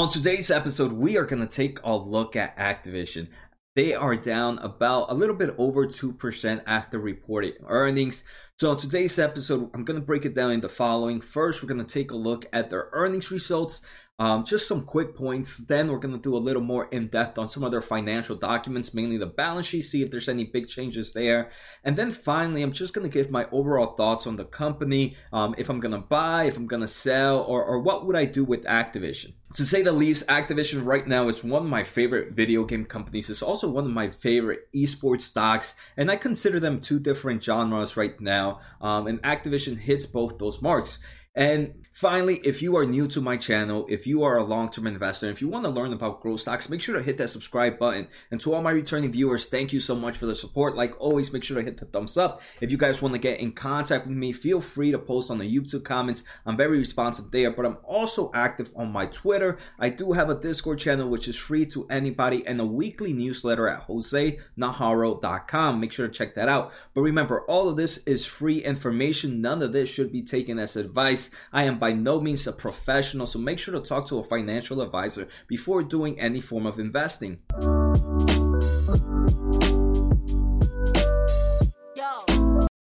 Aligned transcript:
On 0.00 0.08
today's 0.08 0.50
episode, 0.50 0.92
we 0.92 1.18
are 1.18 1.26
going 1.26 1.46
to 1.46 1.56
take 1.56 1.78
a 1.84 1.94
look 1.94 2.34
at 2.34 2.56
Activision. 2.56 3.28
They 3.76 3.92
are 3.92 4.16
down 4.16 4.56
about 4.60 5.10
a 5.10 5.14
little 5.14 5.36
bit 5.36 5.54
over 5.58 5.86
2% 5.86 6.62
after 6.66 6.98
reporting 6.98 7.52
earnings. 7.66 8.24
So, 8.58 8.70
on 8.70 8.78
today's 8.78 9.18
episode, 9.18 9.68
I'm 9.74 9.84
going 9.84 10.00
to 10.00 10.06
break 10.06 10.24
it 10.24 10.34
down 10.34 10.52
in 10.52 10.62
the 10.62 10.70
following. 10.70 11.20
First, 11.20 11.62
we're 11.62 11.68
going 11.68 11.84
to 11.84 11.94
take 11.94 12.12
a 12.12 12.16
look 12.16 12.46
at 12.50 12.70
their 12.70 12.88
earnings 12.94 13.30
results. 13.30 13.82
Um, 14.20 14.44
just 14.44 14.68
some 14.68 14.84
quick 14.84 15.16
points. 15.16 15.56
Then 15.56 15.90
we're 15.90 15.98
going 15.98 16.14
to 16.14 16.20
do 16.20 16.36
a 16.36 16.38
little 16.38 16.60
more 16.60 16.88
in 16.90 17.08
depth 17.08 17.38
on 17.38 17.48
some 17.48 17.64
of 17.64 17.70
their 17.70 17.80
financial 17.80 18.36
documents, 18.36 18.92
mainly 18.92 19.16
the 19.16 19.24
balance 19.24 19.66
sheet, 19.66 19.82
see 19.82 20.02
if 20.02 20.10
there's 20.10 20.28
any 20.28 20.44
big 20.44 20.68
changes 20.68 21.14
there. 21.14 21.50
And 21.82 21.96
then 21.96 22.10
finally, 22.10 22.62
I'm 22.62 22.72
just 22.72 22.92
going 22.92 23.08
to 23.08 23.12
give 23.12 23.30
my 23.30 23.46
overall 23.50 23.96
thoughts 23.96 24.26
on 24.26 24.36
the 24.36 24.44
company, 24.44 25.16
um, 25.32 25.54
if 25.56 25.70
I'm 25.70 25.80
going 25.80 25.94
to 25.94 26.06
buy, 26.06 26.44
if 26.44 26.58
I'm 26.58 26.66
going 26.66 26.82
to 26.82 26.88
sell, 26.88 27.40
or, 27.40 27.64
or 27.64 27.80
what 27.80 28.06
would 28.06 28.14
I 28.14 28.26
do 28.26 28.44
with 28.44 28.64
Activision. 28.64 29.32
To 29.54 29.64
say 29.64 29.80
the 29.82 29.90
least, 29.90 30.28
Activision 30.28 30.84
right 30.84 31.06
now 31.08 31.28
is 31.28 31.42
one 31.42 31.62
of 31.62 31.68
my 31.70 31.82
favorite 31.82 32.34
video 32.34 32.64
game 32.64 32.84
companies. 32.84 33.30
It's 33.30 33.42
also 33.42 33.70
one 33.70 33.86
of 33.86 33.90
my 33.90 34.10
favorite 34.10 34.70
esports 34.72 35.22
stocks, 35.22 35.76
and 35.96 36.10
I 36.10 36.16
consider 36.16 36.60
them 36.60 36.80
two 36.80 37.00
different 37.00 37.42
genres 37.42 37.96
right 37.96 38.20
now. 38.20 38.60
Um, 38.82 39.06
and 39.06 39.22
Activision 39.22 39.78
hits 39.78 40.04
both 40.04 40.38
those 40.38 40.60
marks. 40.60 40.98
And 41.34 41.79
finally, 41.92 42.40
if 42.44 42.62
you 42.62 42.76
are 42.76 42.84
new 42.84 43.06
to 43.08 43.20
my 43.20 43.36
channel, 43.36 43.86
if 43.88 44.06
you 44.06 44.22
are 44.22 44.36
a 44.36 44.44
long 44.44 44.70
term 44.70 44.86
investor, 44.86 45.30
if 45.30 45.40
you 45.40 45.48
want 45.48 45.64
to 45.64 45.70
learn 45.70 45.92
about 45.92 46.20
growth 46.20 46.40
stocks, 46.40 46.68
make 46.68 46.80
sure 46.80 46.96
to 46.96 47.02
hit 47.02 47.18
that 47.18 47.30
subscribe 47.30 47.78
button. 47.78 48.08
And 48.30 48.40
to 48.40 48.54
all 48.54 48.62
my 48.62 48.70
returning 48.70 49.10
viewers, 49.12 49.46
thank 49.46 49.72
you 49.72 49.80
so 49.80 49.94
much 49.96 50.16
for 50.16 50.26
the 50.26 50.36
support. 50.36 50.76
Like 50.76 50.94
always, 51.00 51.32
make 51.32 51.44
sure 51.44 51.56
to 51.56 51.62
hit 51.62 51.78
the 51.78 51.86
thumbs 51.86 52.16
up. 52.16 52.42
If 52.60 52.70
you 52.70 52.78
guys 52.78 53.02
want 53.02 53.14
to 53.14 53.20
get 53.20 53.40
in 53.40 53.52
contact 53.52 54.06
with 54.06 54.16
me, 54.16 54.32
feel 54.32 54.60
free 54.60 54.92
to 54.92 54.98
post 54.98 55.30
on 55.30 55.38
the 55.38 55.44
YouTube 55.44 55.84
comments. 55.84 56.22
I'm 56.46 56.56
very 56.56 56.78
responsive 56.78 57.30
there, 57.30 57.50
but 57.50 57.66
I'm 57.66 57.78
also 57.84 58.30
active 58.34 58.70
on 58.76 58.92
my 58.92 59.06
Twitter. 59.06 59.58
I 59.78 59.88
do 59.88 60.12
have 60.12 60.30
a 60.30 60.34
Discord 60.34 60.78
channel 60.78 61.08
which 61.08 61.26
is 61.28 61.36
free 61.36 61.66
to 61.66 61.86
anybody 61.88 62.46
and 62.46 62.60
a 62.60 62.64
weekly 62.64 63.12
newsletter 63.12 63.68
at 63.68 63.88
josenajarro.com. 63.88 65.80
Make 65.80 65.92
sure 65.92 66.06
to 66.06 66.12
check 66.12 66.34
that 66.36 66.48
out. 66.48 66.72
But 66.94 67.02
remember, 67.02 67.42
all 67.42 67.68
of 67.68 67.76
this 67.76 67.98
is 68.06 68.24
free 68.24 68.58
information. 68.62 69.40
None 69.40 69.62
of 69.62 69.72
this 69.72 69.88
should 69.88 70.12
be 70.12 70.22
taken 70.22 70.58
as 70.58 70.76
advice. 70.76 71.30
I 71.52 71.64
am 71.64 71.79
by 71.80 71.92
no 71.92 72.20
means 72.20 72.46
a 72.46 72.52
professional, 72.52 73.26
so 73.26 73.38
make 73.38 73.58
sure 73.58 73.74
to 73.74 73.80
talk 73.80 74.06
to 74.08 74.18
a 74.18 74.24
financial 74.24 74.82
advisor 74.82 75.26
before 75.48 75.82
doing 75.82 76.20
any 76.20 76.40
form 76.40 76.66
of 76.66 76.78
investing. 76.78 77.40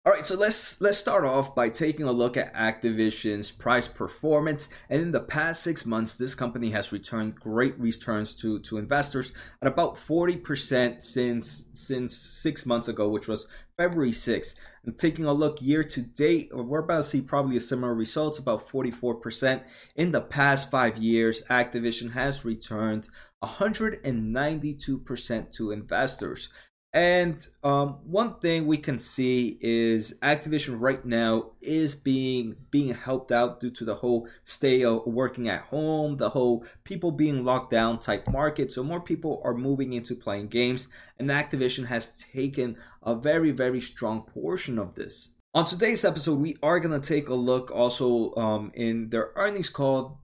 All 0.07 0.15
right, 0.15 0.27
so 0.27 0.35
let's 0.35 0.81
let's 0.81 0.97
start 0.97 1.27
off 1.27 1.55
by 1.55 1.69
taking 1.69 2.07
a 2.07 2.13
look 2.13 2.39
at 2.39 2.55
Activision's 2.55 3.51
price 3.51 3.87
performance. 3.87 4.71
And 4.89 5.03
in 5.03 5.13
the 5.13 5.21
past 5.21 5.63
six 5.63 5.85
months, 5.85 6.17
this 6.17 6.35
company 6.35 6.71
has 6.71 6.91
returned 6.91 7.35
great 7.35 7.79
returns 7.79 8.33
to 8.37 8.61
to 8.61 8.79
investors 8.79 9.35
at 9.61 9.69
about 9.69 9.99
forty 9.99 10.39
percent 10.39 11.05
since 11.05 11.65
since 11.75 12.17
six 12.17 12.65
months 12.65 12.89
ago, 12.89 13.11
which 13.11 13.29
was 13.29 13.47
February 13.77 14.11
6th. 14.11 14.57
And 14.85 14.99
taking 14.99 15.25
a 15.25 15.33
look 15.33 15.63
year 15.63 15.83
to 15.83 16.03
date, 16.03 16.51
we're 16.53 16.81
about 16.81 16.99
to 16.99 17.05
see 17.05 17.23
probably 17.23 17.57
a 17.57 17.61
similar 17.61 17.95
results, 17.95 18.39
about 18.39 18.69
44%. 18.69 19.63
In 19.97 20.13
the 20.13 20.21
past 20.21 20.71
five 20.71 20.99
years, 20.99 21.43
Activision 21.49 22.13
has 22.13 22.45
returned 22.45 23.09
192% 23.43 25.53
to 25.53 25.71
investors. 25.71 26.51
And 26.93 27.47
um, 27.63 27.99
one 28.05 28.41
thing 28.41 28.67
we 28.67 28.77
can 28.77 28.99
see 28.99 29.59
is 29.61 30.15
Activision 30.23 30.81
right 30.81 31.05
now 31.05 31.53
is 31.61 31.95
being 31.95 32.57
being 32.73 32.95
helped 32.95 33.31
out 33.31 33.61
due 33.61 33.71
to 33.71 33.85
the 33.85 33.95
whole 33.95 34.29
stay 34.43 34.85
working 34.85 35.49
at 35.49 35.63
home, 35.63 36.17
the 36.17 36.31
whole 36.31 36.65
people 36.83 37.13
being 37.13 37.45
locked 37.45 37.71
down 37.71 38.01
type 38.01 38.27
market. 38.29 38.73
So 38.73 38.83
more 38.83 39.01
people 39.01 39.41
are 39.45 39.55
moving 39.55 39.93
into 39.93 40.17
playing 40.17 40.49
games, 40.49 40.89
and 41.17 41.31
Activision 41.31 41.87
has 41.87 42.19
taken 42.33 42.77
a 43.05 43.15
very 43.15 43.53
very 43.53 43.81
strong 43.81 44.23
portion 44.23 44.77
of 44.77 44.97
this. 44.97 45.31
On 45.53 45.65
today's 45.65 46.05
episode, 46.05 46.39
we 46.39 46.57
are 46.63 46.79
going 46.79 47.01
to 47.01 47.09
take 47.09 47.29
a 47.29 47.35
look 47.35 47.73
also 47.73 48.33
um, 48.37 48.71
in 48.75 49.11
their 49.11 49.33
earnings 49.35 49.69
call. 49.69 50.20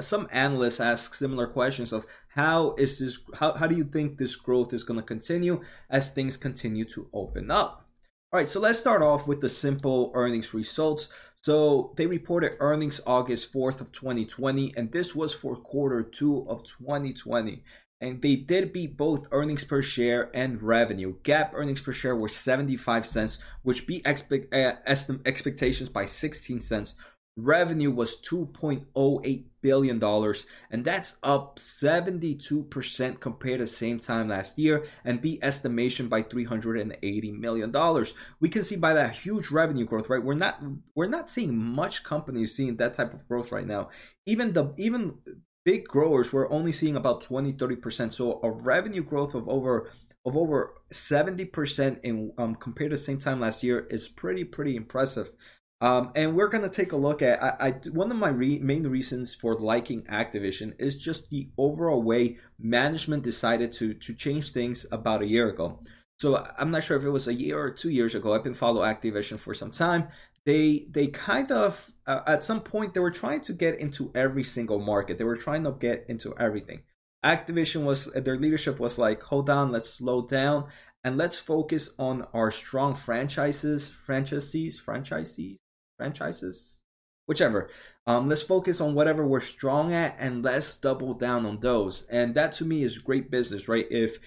Some 0.00 0.28
analysts 0.30 0.80
ask 0.80 1.14
similar 1.14 1.46
questions 1.46 1.92
of 1.92 2.06
how 2.28 2.74
is 2.74 2.98
this, 2.98 3.18
how, 3.34 3.52
how 3.54 3.66
do 3.66 3.74
you 3.74 3.84
think 3.84 4.18
this 4.18 4.36
growth 4.36 4.72
is 4.72 4.84
going 4.84 5.00
to 5.00 5.06
continue 5.06 5.62
as 5.90 6.08
things 6.10 6.36
continue 6.36 6.84
to 6.86 7.08
open 7.12 7.50
up? 7.50 7.88
All 8.32 8.40
right, 8.40 8.50
so 8.50 8.60
let's 8.60 8.78
start 8.78 9.02
off 9.02 9.26
with 9.26 9.40
the 9.40 9.48
simple 9.48 10.10
earnings 10.14 10.52
results. 10.52 11.10
So 11.42 11.94
they 11.96 12.06
reported 12.06 12.56
earnings 12.58 13.00
August 13.06 13.52
4th 13.52 13.80
of 13.80 13.92
2020, 13.92 14.74
and 14.76 14.90
this 14.90 15.14
was 15.14 15.32
for 15.32 15.54
quarter 15.54 16.02
two 16.02 16.44
of 16.48 16.64
2020 16.64 17.62
and 18.00 18.20
they 18.20 18.36
did 18.36 18.72
beat 18.72 18.96
both 18.96 19.26
earnings 19.32 19.64
per 19.64 19.80
share 19.80 20.30
and 20.34 20.60
revenue. 20.62 21.14
GAAP 21.22 21.50
earnings 21.54 21.80
per 21.80 21.92
share 21.92 22.14
were 22.14 22.28
75 22.28 23.06
cents, 23.06 23.38
which 23.62 23.86
beat 23.86 24.06
expect, 24.06 24.52
uh, 24.52 24.74
expectations 24.86 25.88
by 25.88 26.04
16 26.04 26.60
cents. 26.60 26.94
Revenue 27.36 27.90
was 27.90 28.16
2.08 28.22 29.44
billion 29.60 29.98
dollars, 29.98 30.46
and 30.70 30.84
that's 30.84 31.18
up 31.22 31.56
72% 31.56 33.20
compared 33.20 33.58
to 33.58 33.66
same 33.66 33.98
time 33.98 34.28
last 34.28 34.58
year, 34.58 34.86
and 35.04 35.20
beat 35.20 35.40
estimation 35.42 36.08
by 36.08 36.22
380 36.22 37.32
million 37.32 37.70
dollars. 37.70 38.14
We 38.40 38.48
can 38.48 38.62
see 38.62 38.76
by 38.76 38.94
that 38.94 39.16
huge 39.16 39.50
revenue 39.50 39.84
growth, 39.84 40.08
right? 40.08 40.22
We're 40.22 40.34
not 40.34 40.62
we're 40.94 41.08
not 41.08 41.28
seeing 41.28 41.56
much 41.56 42.04
companies 42.04 42.56
seeing 42.56 42.76
that 42.76 42.94
type 42.94 43.12
of 43.12 43.28
growth 43.28 43.52
right 43.52 43.66
now. 43.66 43.90
Even 44.24 44.54
the 44.54 44.72
even 44.78 45.18
big 45.66 45.84
growers 45.88 46.32
we're 46.32 46.48
only 46.50 46.70
seeing 46.70 46.94
about 46.94 47.20
20 47.20 47.52
30% 47.52 48.12
so 48.12 48.38
a 48.44 48.50
revenue 48.50 49.02
growth 49.02 49.34
of 49.34 49.48
over 49.48 49.90
of 50.24 50.36
over 50.36 50.74
70% 50.92 52.00
in 52.02 52.32
um, 52.38 52.54
compared 52.54 52.92
to 52.92 52.96
same 52.96 53.18
time 53.18 53.40
last 53.40 53.64
year 53.64 53.86
is 53.90 54.06
pretty 54.08 54.44
pretty 54.44 54.76
impressive 54.76 55.32
um, 55.80 56.10
and 56.14 56.34
we're 56.34 56.48
going 56.48 56.62
to 56.62 56.70
take 56.70 56.92
a 56.92 56.96
look 56.96 57.20
at 57.20 57.42
I, 57.42 57.68
I 57.68 57.70
one 57.90 58.10
of 58.10 58.16
my 58.16 58.28
re- 58.28 58.58
main 58.58 58.86
reasons 58.86 59.34
for 59.34 59.54
liking 59.56 60.02
Activision 60.04 60.74
is 60.78 60.96
just 60.96 61.28
the 61.28 61.50
overall 61.58 62.02
way 62.02 62.38
management 62.58 63.22
decided 63.22 63.72
to 63.74 63.94
to 63.94 64.14
change 64.14 64.52
things 64.52 64.86
about 64.90 65.22
a 65.22 65.26
year 65.26 65.48
ago. 65.48 65.80
So 66.18 66.48
I'm 66.58 66.70
not 66.70 66.82
sure 66.82 66.96
if 66.96 67.04
it 67.04 67.10
was 67.10 67.28
a 67.28 67.34
year 67.34 67.60
or 67.60 67.70
two 67.70 67.90
years 67.90 68.14
ago. 68.14 68.34
I've 68.34 68.42
been 68.42 68.54
follow 68.54 68.80
Activision 68.82 69.38
for 69.38 69.52
some 69.52 69.70
time, 69.70 70.08
they 70.46 70.86
they 70.90 71.08
kind 71.08 71.52
of 71.52 71.90
uh, 72.06 72.20
at 72.26 72.44
some 72.44 72.60
point 72.60 72.94
they 72.94 73.00
were 73.00 73.10
trying 73.10 73.42
to 73.42 73.52
get 73.52 73.78
into 73.78 74.10
every 74.14 74.44
single 74.44 74.78
market. 74.78 75.18
They 75.18 75.24
were 75.24 75.36
trying 75.36 75.64
to 75.64 75.72
get 75.72 76.06
into 76.08 76.34
everything. 76.38 76.84
Activision 77.24 77.84
was 77.84 78.06
their 78.06 78.38
leadership 78.38 78.78
was 78.78 78.96
like, 78.96 79.22
hold 79.24 79.50
on, 79.50 79.72
let's 79.72 79.90
slow 79.90 80.22
down 80.22 80.68
and 81.02 81.16
let's 81.16 81.38
focus 81.38 81.90
on 81.98 82.26
our 82.32 82.50
strong 82.50 82.94
franchises, 82.94 83.90
franchisees, 83.90 84.80
franchises, 84.80 85.56
franchises, 85.96 86.80
whichever. 87.26 87.68
Um, 88.06 88.28
let's 88.28 88.42
focus 88.42 88.80
on 88.80 88.94
whatever 88.94 89.26
we're 89.26 89.40
strong 89.40 89.92
at 89.92 90.16
and 90.18 90.42
let's 90.42 90.76
double 90.78 91.14
down 91.14 91.46
on 91.46 91.60
those. 91.60 92.06
And 92.10 92.34
that 92.34 92.52
to 92.54 92.64
me 92.64 92.82
is 92.82 92.98
great 92.98 93.30
business, 93.30 93.68
right? 93.68 93.86
If 93.90 94.18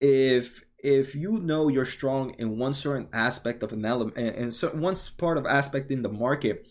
if 0.00 0.64
if 0.78 1.14
you 1.14 1.38
know 1.38 1.68
you're 1.68 1.84
strong 1.84 2.30
in 2.38 2.58
one 2.58 2.74
certain 2.74 3.08
aspect 3.12 3.62
of 3.62 3.72
an 3.72 3.84
element 3.84 4.16
and 4.16 4.54
certain 4.54 4.80
one 4.80 4.96
part 5.16 5.36
of 5.36 5.44
aspect 5.46 5.90
in 5.90 6.02
the 6.02 6.08
market 6.08 6.68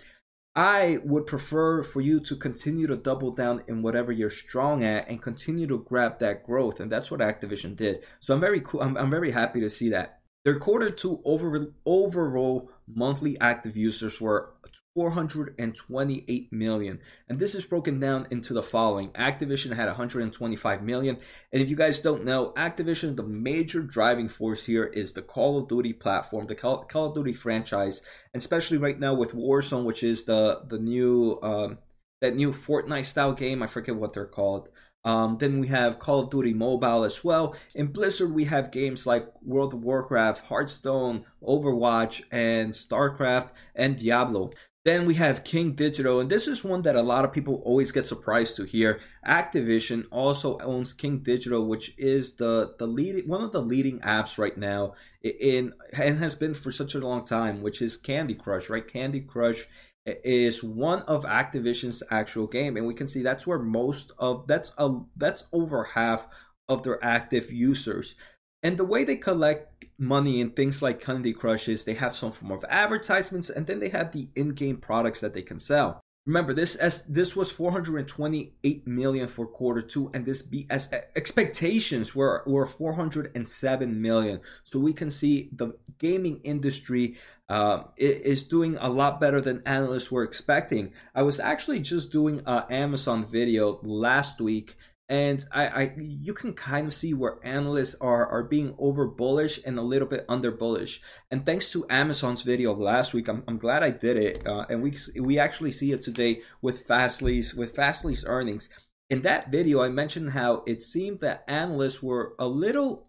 i 0.55 0.97
would 1.03 1.27
prefer 1.27 1.83
for 1.83 1.99
you 1.99 2.19
to 2.19 2.35
continue 2.35 2.87
to 2.87 2.95
double 2.95 3.31
down 3.31 3.61
in 3.67 3.81
whatever 3.81 4.11
you're 4.11 4.29
strong 4.29 4.83
at 4.83 5.07
and 5.09 5.21
continue 5.21 5.67
to 5.67 5.83
grab 5.83 6.19
that 6.19 6.45
growth 6.45 6.79
and 6.79 6.91
that's 6.91 7.11
what 7.11 7.19
activision 7.19 7.75
did 7.75 8.03
so 8.19 8.33
i'm 8.33 8.39
very 8.39 8.61
cool 8.61 8.81
i'm, 8.81 8.95
I'm 8.97 9.11
very 9.11 9.31
happy 9.31 9.59
to 9.59 9.69
see 9.69 9.89
that 9.89 10.21
their 10.47 10.57
quarter 10.57 10.89
two 10.89 11.19
over, 11.25 11.73
overall 11.85 12.71
monthly 12.87 13.37
active 13.41 13.75
users 13.75 14.21
were 14.21 14.53
428 14.95 16.53
million. 16.53 17.01
And 17.27 17.37
this 17.37 17.53
is 17.53 17.65
broken 17.65 17.99
down 17.99 18.27
into 18.31 18.53
the 18.53 18.63
following. 18.63 19.09
Activision 19.09 19.75
had 19.75 19.87
125 19.87 20.83
million. 20.83 21.17
And 21.51 21.61
if 21.61 21.69
you 21.69 21.75
guys 21.75 21.99
don't 21.99 22.23
know, 22.23 22.53
Activision, 22.55 23.17
the 23.17 23.23
major 23.23 23.81
driving 23.81 24.29
force 24.29 24.65
here 24.65 24.85
is 24.85 25.11
the 25.11 25.21
Call 25.21 25.57
of 25.57 25.67
Duty 25.67 25.91
platform, 25.91 26.47
the 26.47 26.55
Call, 26.55 26.85
Call 26.85 27.07
of 27.07 27.15
Duty 27.15 27.33
franchise, 27.33 28.01
and 28.33 28.39
especially 28.39 28.77
right 28.77 28.97
now 28.97 29.13
with 29.13 29.33
Warzone, 29.33 29.83
which 29.83 30.01
is 30.01 30.23
the 30.23 30.61
the 30.65 30.79
new 30.79 31.39
um, 31.43 31.79
that 32.21 32.35
new 32.37 32.51
Fortnite 32.51 33.03
style 33.03 33.33
game. 33.33 33.61
I 33.61 33.67
forget 33.67 33.97
what 33.97 34.13
they're 34.13 34.25
called. 34.25 34.69
Um, 35.07 35.37
then 35.37 35.61
we 35.61 35.67
have 35.67 35.99
Call 35.99 36.19
of 36.19 36.29
Duty 36.29 36.53
Mobile 36.53 37.05
as 37.05 37.23
well. 37.23 37.55
In 37.73 37.87
Blizzard, 37.87 38.33
we 38.33 38.43
have 38.43 38.71
games 38.71 39.07
like 39.07 39.25
World 39.41 39.73
of 39.73 39.81
Warcraft, 39.81 40.47
Hearthstone, 40.47 41.23
Overwatch, 41.41 42.23
and 42.29 42.73
StarCraft, 42.73 43.51
and 43.73 43.97
Diablo. 43.97 44.49
Then 44.83 45.05
we 45.05 45.13
have 45.13 45.45
King 45.45 45.75
Digital, 45.75 46.19
and 46.19 46.29
this 46.29 46.45
is 46.45 46.61
one 46.61 46.81
that 46.81 46.97
a 46.97 47.01
lot 47.01 47.23
of 47.23 47.31
people 47.31 47.61
always 47.63 47.93
get 47.93 48.05
surprised 48.05 48.57
to 48.57 48.65
hear. 48.65 48.99
Activision 49.25 50.05
also 50.11 50.57
owns 50.59 50.91
King 50.91 51.19
Digital, 51.19 51.65
which 51.65 51.93
is 51.97 52.35
the 52.35 52.75
the 52.77 52.87
leading 52.87 53.29
one 53.29 53.41
of 53.41 53.53
the 53.53 53.61
leading 53.61 53.99
apps 53.99 54.37
right 54.37 54.57
now 54.57 54.93
in 55.21 55.73
and 55.93 56.19
has 56.19 56.35
been 56.35 56.53
for 56.53 56.73
such 56.73 56.95
a 56.95 56.99
long 56.99 57.25
time, 57.25 57.61
which 57.61 57.81
is 57.81 57.95
Candy 57.95 58.33
Crush, 58.33 58.69
right? 58.69 58.85
Candy 58.85 59.21
Crush 59.21 59.65
is 60.07 60.63
one 60.63 61.01
of 61.03 61.25
Activision's 61.25 62.01
actual 62.09 62.47
game, 62.47 62.77
and 62.77 62.87
we 62.87 62.93
can 62.93 63.07
see 63.07 63.21
that's 63.21 63.45
where 63.45 63.59
most 63.59 64.11
of 64.17 64.47
that's 64.47 64.71
a 64.77 64.99
that's 65.15 65.43
over 65.51 65.83
half 65.83 66.27
of 66.69 66.83
their 66.83 67.03
active 67.03 67.51
users. 67.51 68.15
And 68.63 68.77
the 68.77 68.85
way 68.85 69.03
they 69.03 69.15
collect 69.15 69.85
money 69.99 70.39
in 70.41 70.51
things 70.51 70.81
like 70.81 71.01
Candy 71.01 71.33
Crush 71.33 71.67
is 71.67 71.85
they 71.85 71.93
have 71.93 72.15
some 72.15 72.31
form 72.31 72.51
of 72.51 72.65
advertisements, 72.69 73.49
and 73.49 73.67
then 73.67 73.79
they 73.79 73.89
have 73.89 74.11
the 74.11 74.29
in-game 74.35 74.77
products 74.77 75.19
that 75.21 75.33
they 75.33 75.41
can 75.41 75.59
sell. 75.59 76.01
Remember, 76.25 76.53
this 76.53 76.75
as 76.75 77.05
this 77.05 77.37
was 77.37 77.51
428 77.51 78.85
million 78.85 79.29
for 79.29 79.47
quarter 79.47 79.81
two, 79.81 80.11
and 80.13 80.25
this 80.25 80.45
BS 80.45 80.91
expectations 81.15 82.13
were 82.13 82.43
were 82.45 82.65
407 82.65 84.01
million. 84.01 84.41
So 84.65 84.77
we 84.77 84.91
can 84.91 85.09
see 85.09 85.49
the 85.53 85.73
gaming 85.99 86.41
industry 86.43 87.15
uh, 87.49 87.83
is 87.97 88.43
doing 88.43 88.77
a 88.79 88.89
lot 88.89 89.21
better 89.21 89.39
than 89.39 89.63
analysts 89.65 90.11
were 90.11 90.23
expecting. 90.23 90.93
I 91.15 91.23
was 91.23 91.39
actually 91.39 91.79
just 91.79 92.11
doing 92.11 92.41
an 92.45 92.63
Amazon 92.69 93.25
video 93.25 93.79
last 93.83 94.41
week 94.41 94.75
and 95.09 95.45
I, 95.51 95.67
I 95.67 95.93
you 95.97 96.33
can 96.33 96.53
kind 96.53 96.87
of 96.87 96.93
see 96.93 97.13
where 97.13 97.39
analysts 97.43 97.95
are 98.01 98.27
are 98.27 98.43
being 98.43 98.75
over 98.77 99.07
bullish 99.07 99.59
and 99.65 99.79
a 99.79 99.81
little 99.81 100.07
bit 100.07 100.25
under 100.27 100.51
bullish 100.51 101.01
and 101.31 101.45
thanks 101.45 101.71
to 101.71 101.85
amazon's 101.89 102.41
video 102.41 102.73
of 102.73 102.79
last 102.79 103.13
week 103.13 103.29
i'm, 103.29 103.43
I'm 103.47 103.57
glad 103.57 103.83
i 103.83 103.89
did 103.89 104.17
it 104.17 104.45
uh, 104.45 104.65
and 104.69 104.83
we 104.83 104.97
we 105.19 105.39
actually 105.39 105.71
see 105.71 105.91
it 105.91 106.01
today 106.01 106.41
with 106.61 106.85
fastly's 106.85 107.55
with 107.55 107.75
fastly's 107.75 108.25
earnings 108.25 108.69
in 109.09 109.21
that 109.21 109.49
video 109.49 109.81
i 109.81 109.89
mentioned 109.89 110.31
how 110.31 110.63
it 110.67 110.81
seemed 110.81 111.21
that 111.21 111.45
analysts 111.47 112.03
were 112.03 112.33
a 112.37 112.47
little 112.47 113.06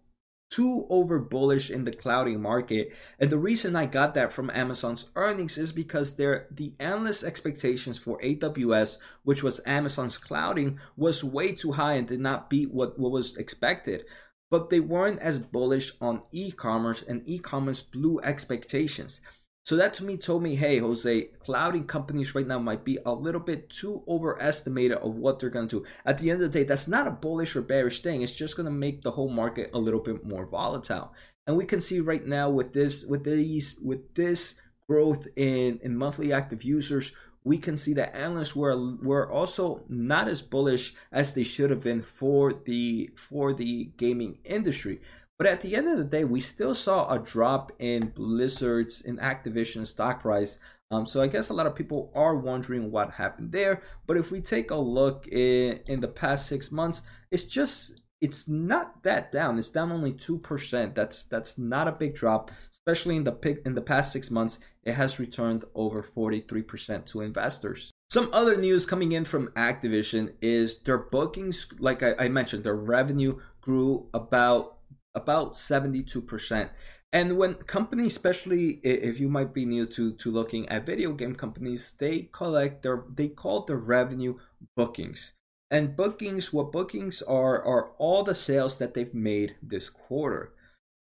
too 0.49 0.87
over 0.89 1.19
bullish 1.19 1.69
in 1.69 1.83
the 1.83 1.91
clouding 1.91 2.41
market. 2.41 2.91
And 3.19 3.29
the 3.29 3.37
reason 3.37 3.75
I 3.75 3.85
got 3.85 4.13
that 4.15 4.33
from 4.33 4.49
Amazon's 4.49 5.05
earnings 5.15 5.57
is 5.57 5.71
because 5.71 6.15
their 6.15 6.47
the 6.51 6.73
analyst 6.79 7.23
expectations 7.23 7.97
for 7.97 8.19
AWS, 8.19 8.97
which 9.23 9.43
was 9.43 9.61
Amazon's 9.65 10.17
clouding, 10.17 10.79
was 10.97 11.23
way 11.23 11.51
too 11.51 11.73
high 11.73 11.93
and 11.93 12.07
did 12.07 12.19
not 12.19 12.49
beat 12.49 12.71
what, 12.71 12.97
what 12.97 13.11
was 13.11 13.37
expected. 13.37 14.05
But 14.51 14.71
they 14.71 14.79
weren't 14.79 15.19
as 15.19 15.37
bullish 15.37 15.91
on 16.01 16.23
e-commerce 16.31 17.03
and 17.03 17.21
e-commerce 17.27 17.83
blew 17.83 18.19
expectations. 18.21 19.21
So 19.69 19.75
that 19.75 19.93
to 19.93 20.03
me 20.03 20.17
told 20.17 20.41
me, 20.41 20.55
hey, 20.55 20.79
Jose, 20.79 21.25
clouding 21.41 21.83
companies 21.83 22.33
right 22.33 22.47
now 22.47 22.57
might 22.57 22.83
be 22.83 22.97
a 23.05 23.13
little 23.13 23.39
bit 23.39 23.69
too 23.69 24.01
overestimated 24.07 24.97
of 24.97 25.13
what 25.13 25.37
they're 25.37 25.51
going 25.51 25.67
to 25.67 25.81
do. 25.81 25.85
At 26.03 26.17
the 26.17 26.31
end 26.31 26.41
of 26.41 26.51
the 26.51 26.59
day, 26.59 26.63
that's 26.63 26.87
not 26.87 27.05
a 27.05 27.11
bullish 27.11 27.55
or 27.55 27.61
bearish 27.61 28.01
thing. 28.01 28.23
It's 28.23 28.35
just 28.35 28.55
going 28.55 28.65
to 28.65 28.71
make 28.71 29.03
the 29.03 29.11
whole 29.11 29.29
market 29.29 29.69
a 29.71 29.77
little 29.77 29.99
bit 29.99 30.25
more 30.25 30.47
volatile. 30.47 31.13
And 31.45 31.55
we 31.55 31.65
can 31.65 31.81
see 31.81 31.99
right 31.99 32.25
now 32.25 32.49
with 32.49 32.73
this, 32.73 33.05
with 33.05 33.23
these, 33.25 33.75
with 33.79 34.15
this 34.15 34.55
growth 34.87 35.27
in 35.35 35.79
in 35.83 35.95
monthly 35.95 36.33
active 36.33 36.63
users, 36.63 37.11
we 37.43 37.59
can 37.59 37.77
see 37.77 37.93
that 37.93 38.15
analysts 38.15 38.55
were 38.55 38.95
were 39.03 39.31
also 39.31 39.83
not 39.87 40.27
as 40.27 40.41
bullish 40.41 40.95
as 41.11 41.35
they 41.35 41.43
should 41.43 41.69
have 41.69 41.83
been 41.83 42.01
for 42.01 42.53
the 42.65 43.11
for 43.15 43.53
the 43.53 43.91
gaming 43.97 44.39
industry. 44.45 44.99
But 45.39 45.47
at 45.47 45.61
the 45.61 45.73
end 45.73 45.87
of 45.87 45.97
the 45.97 46.03
day, 46.03 46.25
we 46.25 46.41
still 46.41 46.75
saw 46.75 47.07
a 47.07 47.17
drop 47.17 47.71
in 47.79 48.09
Blizzard's 48.09 48.99
in 48.99 49.17
Activision 49.17 49.87
stock 49.87 50.21
price. 50.21 50.59
Um, 50.91 51.05
so 51.05 51.21
I 51.21 51.27
guess 51.27 51.47
a 51.47 51.53
lot 51.53 51.65
of 51.65 51.75
people 51.75 52.11
are 52.13 52.35
wondering 52.35 52.91
what 52.91 53.11
happened 53.11 53.53
there. 53.53 53.81
But 54.05 54.17
if 54.17 54.31
we 54.31 54.41
take 54.41 54.69
a 54.69 54.75
look 54.75 55.27
in, 55.27 55.79
in 55.87 56.01
the 56.01 56.09
past 56.09 56.47
six 56.47 56.73
months, 56.73 57.03
it's 57.31 57.43
just 57.43 58.01
it's 58.19 58.49
not 58.49 59.01
that 59.03 59.31
down. 59.31 59.57
It's 59.57 59.69
down 59.69 59.93
only 59.93 60.11
two 60.11 60.39
percent. 60.39 60.93
That's 60.93 61.23
that's 61.23 61.57
not 61.57 61.87
a 61.87 61.93
big 61.93 62.15
drop, 62.15 62.51
especially 62.71 63.15
in 63.15 63.23
the 63.23 63.61
in 63.65 63.75
the 63.75 63.81
past 63.81 64.11
six 64.11 64.29
months. 64.29 64.59
It 64.83 64.95
has 64.95 65.19
returned 65.19 65.63
over 65.73 66.03
forty 66.03 66.41
three 66.41 66.63
percent 66.63 67.07
to 67.07 67.21
investors. 67.21 67.91
Some 68.09 68.29
other 68.33 68.57
news 68.57 68.85
coming 68.85 69.13
in 69.13 69.23
from 69.23 69.49
Activision 69.49 70.33
is 70.41 70.79
their 70.79 70.97
bookings, 70.97 71.67
like 71.77 72.03
I, 72.03 72.15
I 72.19 72.27
mentioned, 72.27 72.63
their 72.63 72.75
revenue 72.75 73.39
grew 73.61 74.09
about 74.13 74.78
about 75.15 75.53
72%. 75.53 76.69
And 77.11 77.37
when 77.37 77.55
companies, 77.55 78.15
especially 78.15 78.79
if 78.83 79.19
you 79.19 79.29
might 79.29 79.53
be 79.53 79.65
new 79.65 79.85
to, 79.87 80.13
to 80.13 80.31
looking 80.31 80.69
at 80.69 80.85
video 80.85 81.13
game 81.13 81.35
companies, 81.35 81.91
they 81.91 82.29
collect 82.31 82.83
their 82.83 83.03
they 83.13 83.29
call 83.29 83.65
the 83.65 83.77
revenue 83.77 84.37
bookings. 84.75 85.33
And 85.71 85.95
bookings, 85.95 86.51
what 86.51 86.71
bookings 86.71 87.21
are, 87.23 87.63
are 87.63 87.91
all 87.97 88.23
the 88.23 88.35
sales 88.35 88.77
that 88.79 88.93
they've 88.93 89.13
made 89.13 89.55
this 89.61 89.89
quarter. 89.89 90.53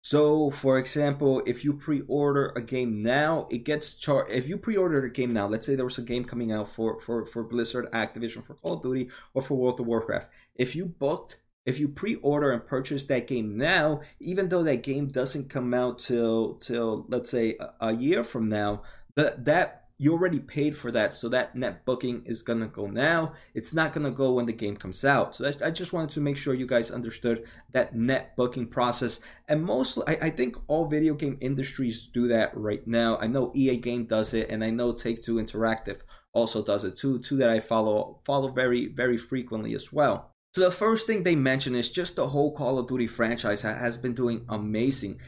So, 0.02 0.50
for 0.50 0.78
example, 0.78 1.42
if 1.46 1.64
you 1.64 1.74
pre-order 1.74 2.52
a 2.58 2.62
game 2.62 3.02
now, 3.02 3.48
it 3.50 3.60
gets 3.60 3.96
charged. 3.96 4.34
If 4.34 4.50
you 4.50 4.58
pre-order 4.58 5.04
a 5.06 5.10
game 5.10 5.32
now, 5.32 5.48
let's 5.48 5.66
say 5.66 5.76
there 5.76 5.86
was 5.86 5.98
a 5.98 6.02
game 6.02 6.26
coming 6.26 6.52
out 6.52 6.68
for 6.68 7.00
for 7.00 7.26
for 7.26 7.44
Blizzard, 7.44 7.90
Activision, 7.94 8.44
for 8.44 8.56
Call 8.56 8.74
of 8.74 8.82
Duty, 8.82 9.10
or 9.34 9.42
for 9.42 9.56
World 9.56 9.80
of 9.80 9.86
Warcraft. 9.86 10.30
If 10.56 10.76
you 10.76 10.86
booked 10.86 11.40
if 11.66 11.80
you 11.80 11.88
pre-order 11.88 12.52
and 12.52 12.66
purchase 12.66 13.06
that 13.06 13.28
game 13.28 13.58
now, 13.58 14.02
even 14.20 14.50
though 14.50 14.64
that 14.64 14.84
game 14.84 15.08
doesn't 15.08 15.50
come 15.50 15.74
out 15.74 16.00
till 16.00 16.56
till 16.56 17.06
let's 17.08 17.30
say 17.30 17.58
a, 17.60 17.88
a 17.88 17.96
year 17.96 18.24
from 18.24 18.50
now, 18.50 18.82
that 19.16 19.46
that 19.46 19.84
you 20.00 20.12
already 20.12 20.40
paid 20.40 20.76
for 20.76 20.92
that, 20.92 21.16
so 21.16 21.30
that 21.30 21.56
net 21.56 21.86
booking 21.86 22.24
is 22.26 22.42
gonna 22.42 22.68
go 22.68 22.88
now. 22.88 23.32
It's 23.54 23.74
not 23.74 23.94
gonna 23.94 24.12
go 24.12 24.34
when 24.34 24.46
the 24.46 24.52
game 24.52 24.76
comes 24.76 25.06
out. 25.06 25.36
So 25.36 25.50
I 25.64 25.72
just 25.72 25.94
wanted 25.94 26.10
to 26.12 26.20
make 26.20 26.36
sure 26.36 26.54
you 26.54 26.68
guys 26.68 26.92
understood 26.92 27.46
that 27.72 27.96
net 27.96 28.36
booking 28.36 28.68
process. 28.68 29.22
And 29.48 29.64
mostly, 29.64 30.04
I, 30.08 30.28
I 30.28 30.30
think 30.32 30.58
all 30.68 30.88
video 30.88 31.14
game 31.14 31.38
industries 31.40 32.08
do 32.08 32.28
that 32.28 32.56
right 32.58 32.86
now. 32.86 33.18
I 33.18 33.28
know 33.28 33.54
EA 33.56 33.78
Game 33.78 34.06
does 34.06 34.34
it, 34.34 34.50
and 34.50 34.64
I 34.64 34.72
know 34.72 34.92
Take 34.92 35.24
Two 35.24 35.36
Interactive 35.36 36.00
also 36.34 36.64
does 36.64 36.84
it 36.84 36.98
too. 36.98 37.20
Two 37.20 37.38
that 37.38 37.50
I 37.50 37.60
follow 37.62 38.20
follow 38.26 38.52
very 38.52 38.88
very 38.88 39.18
frequently 39.18 39.74
as 39.74 39.94
well. 39.94 40.33
So 40.54 40.62
the 40.62 40.72
first 40.72 41.08
thing 41.08 41.24
they 41.24 41.36
mention 41.36 41.74
is 41.74 41.90
just 41.90 42.16
the 42.16 42.28
whole 42.28 42.52
Call 42.52 42.78
of 42.78 42.88
Duty 42.88 43.08
franchise 43.08 43.62
has 43.64 43.98
been 43.98 44.14
doing 44.14 44.46
amazing. 44.48 45.20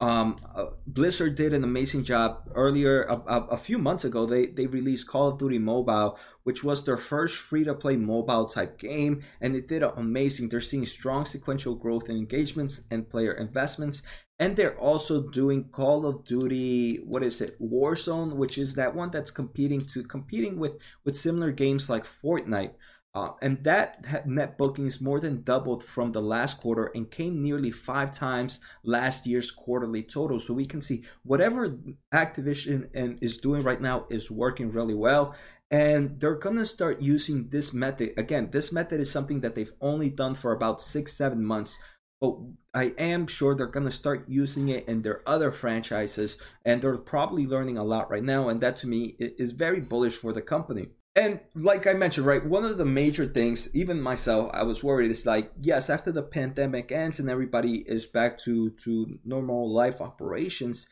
Um, 0.00 0.34
uh, 0.56 0.66
Blizzard 0.84 1.36
did 1.36 1.54
an 1.54 1.62
amazing 1.62 2.02
job 2.02 2.50
earlier. 2.56 3.04
A, 3.04 3.14
a, 3.14 3.46
a, 3.52 3.56
few 3.56 3.78
months 3.78 4.04
ago, 4.04 4.26
they 4.26 4.46
they 4.46 4.66
released 4.66 5.06
Call 5.06 5.28
of 5.28 5.38
Duty 5.38 5.58
Mobile, 5.58 6.18
which 6.42 6.64
was 6.64 6.82
their 6.82 6.96
first 6.96 7.36
free 7.36 7.62
to 7.62 7.72
play 7.72 7.94
mobile 7.94 8.46
type 8.46 8.80
game, 8.80 9.22
and 9.40 9.54
it 9.54 9.68
did 9.68 9.84
amazing. 9.84 10.48
They're 10.48 10.60
seeing 10.60 10.86
strong 10.86 11.24
sequential 11.26 11.76
growth 11.76 12.08
in 12.08 12.16
engagements 12.16 12.82
and 12.90 13.08
player 13.08 13.30
investments, 13.30 14.02
and 14.40 14.56
they're 14.56 14.76
also 14.76 15.30
doing 15.30 15.68
Call 15.70 16.04
of 16.04 16.24
Duty. 16.24 16.96
What 17.04 17.22
is 17.22 17.40
it? 17.40 17.56
Warzone, 17.60 18.34
which 18.34 18.58
is 18.58 18.74
that 18.74 18.96
one 18.96 19.12
that's 19.12 19.30
competing 19.30 19.82
to 19.92 20.02
competing 20.02 20.58
with 20.58 20.78
with 21.04 21.16
similar 21.16 21.52
games 21.52 21.88
like 21.88 22.04
Fortnite. 22.04 22.72
Uh, 23.14 23.32
and 23.42 23.62
that 23.62 24.26
net 24.26 24.56
bookings 24.56 24.98
more 24.98 25.20
than 25.20 25.42
doubled 25.42 25.84
from 25.84 26.12
the 26.12 26.22
last 26.22 26.58
quarter 26.58 26.90
and 26.94 27.10
came 27.10 27.42
nearly 27.42 27.70
five 27.70 28.10
times 28.10 28.58
last 28.84 29.26
year's 29.26 29.50
quarterly 29.50 30.02
total. 30.02 30.40
So 30.40 30.54
we 30.54 30.64
can 30.64 30.80
see 30.80 31.04
whatever 31.22 31.76
Activision 32.12 32.88
and 32.94 33.22
is 33.22 33.36
doing 33.36 33.62
right 33.62 33.82
now 33.82 34.06
is 34.08 34.30
working 34.30 34.72
really 34.72 34.94
well. 34.94 35.34
And 35.70 36.20
they're 36.20 36.36
gonna 36.36 36.64
start 36.64 37.02
using 37.02 37.48
this 37.48 37.74
method 37.74 38.14
again. 38.16 38.48
This 38.50 38.72
method 38.72 39.00
is 39.00 39.10
something 39.10 39.40
that 39.40 39.54
they've 39.54 39.72
only 39.80 40.08
done 40.08 40.34
for 40.34 40.52
about 40.52 40.80
six, 40.80 41.12
seven 41.12 41.44
months. 41.44 41.78
But 42.18 42.36
I 42.72 42.94
am 42.96 43.26
sure 43.26 43.54
they're 43.54 43.66
gonna 43.66 43.90
start 43.90 44.24
using 44.28 44.68
it 44.68 44.88
in 44.88 45.02
their 45.02 45.26
other 45.28 45.50
franchises, 45.50 46.38
and 46.64 46.80
they're 46.80 46.96
probably 46.96 47.46
learning 47.46 47.76
a 47.76 47.84
lot 47.84 48.10
right 48.10 48.22
now. 48.22 48.48
And 48.48 48.60
that 48.60 48.78
to 48.78 48.86
me 48.86 49.16
is 49.18 49.52
very 49.52 49.80
bullish 49.80 50.16
for 50.16 50.32
the 50.32 50.42
company. 50.42 50.90
And 51.14 51.40
like 51.54 51.86
I 51.86 51.92
mentioned, 51.92 52.26
right, 52.26 52.44
one 52.44 52.64
of 52.64 52.78
the 52.78 52.86
major 52.86 53.26
things, 53.26 53.68
even 53.74 54.00
myself, 54.00 54.50
I 54.54 54.62
was 54.62 54.82
worried 54.82 55.10
is 55.10 55.26
like, 55.26 55.52
yes, 55.60 55.90
after 55.90 56.10
the 56.10 56.22
pandemic 56.22 56.90
ends 56.90 57.20
and 57.20 57.28
everybody 57.28 57.84
is 57.86 58.06
back 58.06 58.38
to 58.40 58.70
to 58.70 59.18
normal 59.24 59.70
life 59.70 60.00
operations, 60.00 60.88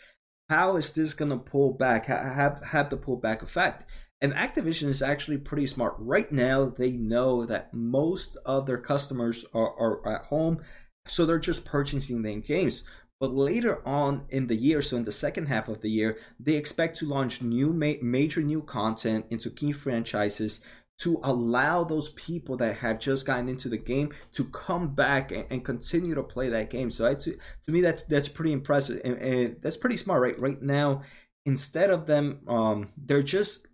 how 0.51 0.77
is 0.77 0.93
this 0.93 1.15
gonna 1.15 1.39
pull 1.39 1.73
back? 1.73 2.07
Have 2.07 2.63
have 2.65 2.91
the 2.91 2.99
pullback 2.99 3.41
effect? 3.41 3.91
And 4.21 4.35
Activision 4.35 4.89
is 4.89 5.01
actually 5.01 5.39
pretty 5.39 5.67
smart. 5.67 5.95
Right 5.99 6.31
now, 6.31 6.67
they 6.67 6.91
know 6.91 7.47
that 7.47 7.73
most 7.73 8.37
of 8.45 8.67
their 8.67 8.77
customers 8.77 9.47
are, 9.55 9.73
are 9.79 10.07
at 10.07 10.27
home, 10.27 10.61
so 11.09 11.25
they're 11.25 11.39
just 11.39 11.65
purchasing 11.65 12.21
their 12.21 12.41
games. 12.41 12.85
But 13.21 13.35
later 13.35 13.87
on 13.87 14.25
in 14.31 14.47
the 14.47 14.57
year, 14.57 14.81
so 14.81 14.97
in 14.97 15.05
the 15.05 15.13
second 15.13 15.47
half 15.47 15.69
of 15.69 15.83
the 15.83 15.91
year, 15.91 16.17
they 16.41 16.55
expect 16.55 16.97
to 16.99 17.07
launch 17.07 17.43
new 17.43 17.71
ma- 17.71 18.01
major 18.01 18.41
new 18.41 18.63
content 18.63 19.27
into 19.29 19.51
key 19.51 19.73
franchises 19.73 20.63
to 21.01 21.21
allow 21.23 21.85
those 21.85 22.11
people 22.11 22.57
that 22.59 22.79
have 22.79 22.99
just 22.99 23.27
gotten 23.27 23.49
into 23.49 23.69
the 23.69 23.77
game 23.77 24.13
to 24.33 24.45
come 24.45 24.95
back 24.95 25.33
and, 25.33 25.47
and 25.51 25.65
continue 25.65 26.15
to 26.15 26.23
play 26.23 26.49
that 26.49 26.71
game. 26.71 26.91
So 26.91 27.07
I, 27.07 27.15
to, 27.15 27.37
to 27.65 27.71
me, 27.71 27.83
that's 27.83 28.05
that's 28.05 28.29
pretty 28.29 28.53
impressive 28.53 29.01
and, 29.05 29.17
and, 29.17 29.57
that's 29.61 29.77
pretty 29.77 29.99
smart, 29.99 30.23
right? 30.23 30.39
Right 30.39 30.61
now, 30.63 31.03
instead 31.45 31.91
of 31.91 32.07
them, 32.07 32.41
um, 32.49 32.89
they're 32.97 33.23
just 33.23 33.67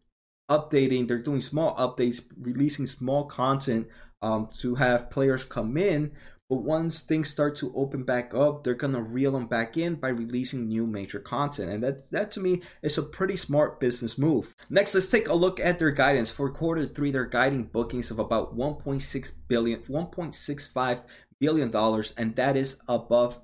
updating. 0.50 1.06
They're 1.06 1.18
doing 1.18 1.40
small 1.40 1.76
updates, 1.76 2.20
releasing 2.40 2.86
small 2.86 3.26
content 3.26 3.88
um, 4.22 4.48
to 4.58 4.74
have 4.76 5.10
players 5.10 5.44
come 5.44 5.76
in 5.76 6.12
But 6.48 6.62
once 6.62 7.02
things 7.02 7.28
start 7.28 7.56
to 7.56 7.72
open 7.74 8.04
back 8.04 8.32
up, 8.32 8.62
they're 8.62 8.74
gonna 8.74 9.02
reel 9.02 9.32
them 9.32 9.48
back 9.48 9.76
in 9.76 9.96
by 9.96 10.08
releasing 10.08 10.68
new 10.68 10.86
major 10.86 11.18
content, 11.18 11.72
and 11.72 11.82
that 11.82 12.10
that 12.12 12.30
to 12.32 12.40
me 12.40 12.62
is 12.82 12.96
a 12.96 13.02
pretty 13.02 13.36
smart 13.36 13.80
business 13.80 14.16
move. 14.16 14.54
Next, 14.70 14.94
let's 14.94 15.08
take 15.08 15.28
a 15.28 15.34
look 15.34 15.58
at 15.58 15.78
their 15.78 15.90
guidance 15.90 16.30
for 16.30 16.48
quarter 16.50 16.84
three. 16.84 17.10
They're 17.10 17.24
guiding 17.24 17.64
bookings 17.64 18.12
of 18.12 18.20
about 18.20 18.56
1.6 18.56 19.32
billion, 19.48 19.80
1.65 19.82 21.02
billion 21.40 21.70
dollars, 21.70 22.14
and 22.16 22.36
that 22.36 22.56
is 22.56 22.76
above 22.88 23.40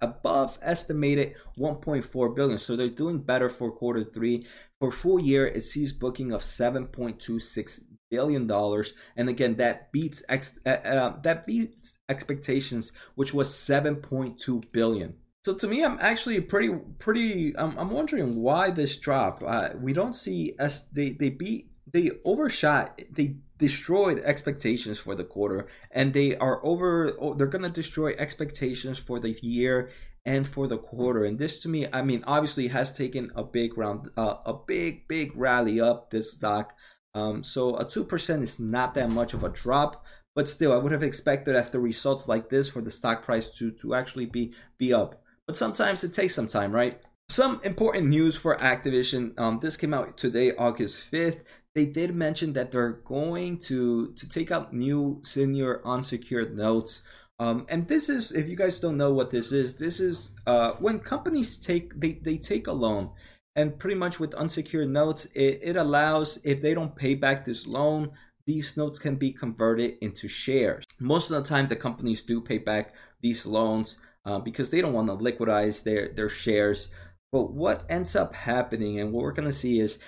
above 0.00 0.58
estimated 0.60 1.34
1.4 1.58 2.34
billion. 2.34 2.58
So 2.58 2.76
they're 2.76 2.88
doing 2.88 3.18
better 3.18 3.48
for 3.48 3.70
quarter 3.72 4.04
three. 4.04 4.46
For 4.78 4.92
full 4.92 5.18
year, 5.18 5.46
it 5.46 5.62
sees 5.62 5.92
booking 5.92 6.32
of 6.32 6.42
7.26 6.42 7.80
billion 8.10 8.46
dollars, 8.46 8.94
and 9.16 9.28
again 9.28 9.56
that 9.56 9.92
beats 9.92 10.22
ex- 10.28 10.60
uh, 10.66 10.70
uh, 10.70 11.20
that 11.22 11.46
beats 11.46 11.98
expectations, 12.08 12.92
which 13.14 13.34
was 13.34 13.48
7.2 13.48 14.72
billion. 14.72 15.14
So 15.44 15.54
to 15.54 15.68
me, 15.68 15.84
I'm 15.84 15.98
actually 16.00 16.40
pretty 16.40 16.74
pretty. 16.98 17.56
I'm, 17.56 17.78
I'm 17.78 17.90
wondering 17.90 18.36
why 18.36 18.70
this 18.70 18.96
drop. 18.96 19.42
Uh, 19.46 19.70
we 19.80 19.92
don't 19.92 20.16
see 20.16 20.54
as 20.58 20.86
they 20.92 21.10
they 21.10 21.30
beat 21.30 21.70
they 21.92 22.10
overshot 22.24 23.00
they 23.12 23.36
destroyed 23.58 24.20
expectations 24.24 24.98
for 24.98 25.14
the 25.14 25.24
quarter 25.24 25.66
and 25.90 26.12
they 26.12 26.36
are 26.36 26.64
over 26.64 27.12
they're 27.36 27.46
going 27.46 27.62
to 27.62 27.70
destroy 27.70 28.14
expectations 28.18 28.98
for 28.98 29.18
the 29.18 29.30
year 29.40 29.90
and 30.24 30.46
for 30.46 30.66
the 30.66 30.76
quarter 30.76 31.24
and 31.24 31.38
this 31.38 31.62
to 31.62 31.68
me 31.68 31.86
i 31.92 32.02
mean 32.02 32.22
obviously 32.26 32.68
has 32.68 32.92
taken 32.92 33.30
a 33.34 33.42
big 33.42 33.78
round 33.78 34.10
uh, 34.16 34.34
a 34.44 34.52
big 34.52 35.06
big 35.08 35.30
rally 35.36 35.80
up 35.80 36.10
this 36.10 36.32
stock 36.32 36.74
um, 37.16 37.42
so 37.42 37.76
a 37.76 37.84
2% 37.84 38.42
is 38.42 38.60
not 38.60 38.94
that 38.94 39.10
much 39.10 39.34
of 39.34 39.42
a 39.42 39.48
drop 39.48 40.04
but 40.34 40.48
still 40.48 40.72
i 40.72 40.76
would 40.76 40.92
have 40.92 41.02
expected 41.02 41.56
after 41.56 41.80
results 41.80 42.28
like 42.28 42.48
this 42.48 42.68
for 42.68 42.80
the 42.82 42.90
stock 42.90 43.24
price 43.24 43.48
to 43.48 43.70
to 43.70 43.94
actually 43.94 44.26
be 44.26 44.52
be 44.78 44.92
up 44.92 45.22
but 45.46 45.56
sometimes 45.56 46.04
it 46.04 46.12
takes 46.12 46.34
some 46.34 46.46
time 46.46 46.72
right 46.72 47.02
some 47.28 47.60
important 47.64 48.06
news 48.06 48.36
for 48.36 48.56
Activision. 48.58 49.36
Um, 49.36 49.58
this 49.60 49.76
came 49.76 49.92
out 49.92 50.16
today, 50.16 50.54
August 50.54 51.10
5th 51.10 51.40
they 51.76 51.84
did 51.84 52.14
mention 52.14 52.54
that 52.54 52.70
they're 52.70 53.02
going 53.04 53.58
to 53.58 54.10
to 54.14 54.28
take 54.28 54.50
out 54.50 54.72
new 54.72 55.20
senior 55.22 55.86
unsecured 55.86 56.56
notes. 56.56 57.02
Um, 57.38 57.66
and 57.68 57.86
this 57.86 58.08
is, 58.08 58.32
if 58.32 58.48
you 58.48 58.56
guys 58.56 58.80
don't 58.80 58.96
know 58.96 59.12
what 59.12 59.30
this 59.30 59.52
is, 59.52 59.76
this 59.76 60.00
is 60.00 60.30
uh, 60.46 60.70
when 60.78 61.00
companies 61.00 61.58
take 61.58 62.00
they, 62.00 62.12
they 62.12 62.38
take 62.38 62.66
a 62.66 62.72
loan, 62.72 63.10
and 63.56 63.78
pretty 63.78 63.96
much 63.96 64.20
with 64.20 64.34
unsecured 64.34 64.90
notes, 64.90 65.26
it, 65.34 65.60
it 65.62 65.76
allows 65.76 66.38
if 66.44 66.60
they 66.60 66.74
don't 66.74 66.94
pay 66.94 67.14
back 67.14 67.44
this 67.44 67.66
loan, 67.66 68.10
these 68.46 68.76
notes 68.76 68.98
can 68.98 69.16
be 69.16 69.32
converted 69.32 69.94
into 70.00 70.28
shares. 70.28 70.84
Most 71.00 71.30
of 71.30 71.42
the 71.42 71.48
time, 71.48 71.66
the 71.66 71.74
companies 71.74 72.22
do 72.22 72.40
pay 72.40 72.58
back 72.58 72.94
these 73.22 73.46
loans 73.46 73.98
uh, 74.24 74.38
because 74.38 74.70
they 74.70 74.80
don't 74.80 74.92
want 74.92 75.08
to 75.08 75.16
liquidize 75.16 75.82
their 75.82 76.12
their 76.14 76.28
shares. 76.28 76.90
But 77.32 77.52
what 77.52 77.84
ends 77.88 78.14
up 78.14 78.34
happening, 78.34 79.00
and 79.00 79.10
what 79.10 79.24
we're 79.24 79.32
going 79.32 79.48
to 79.48 79.52
see 79.52 79.80
is 79.80 79.98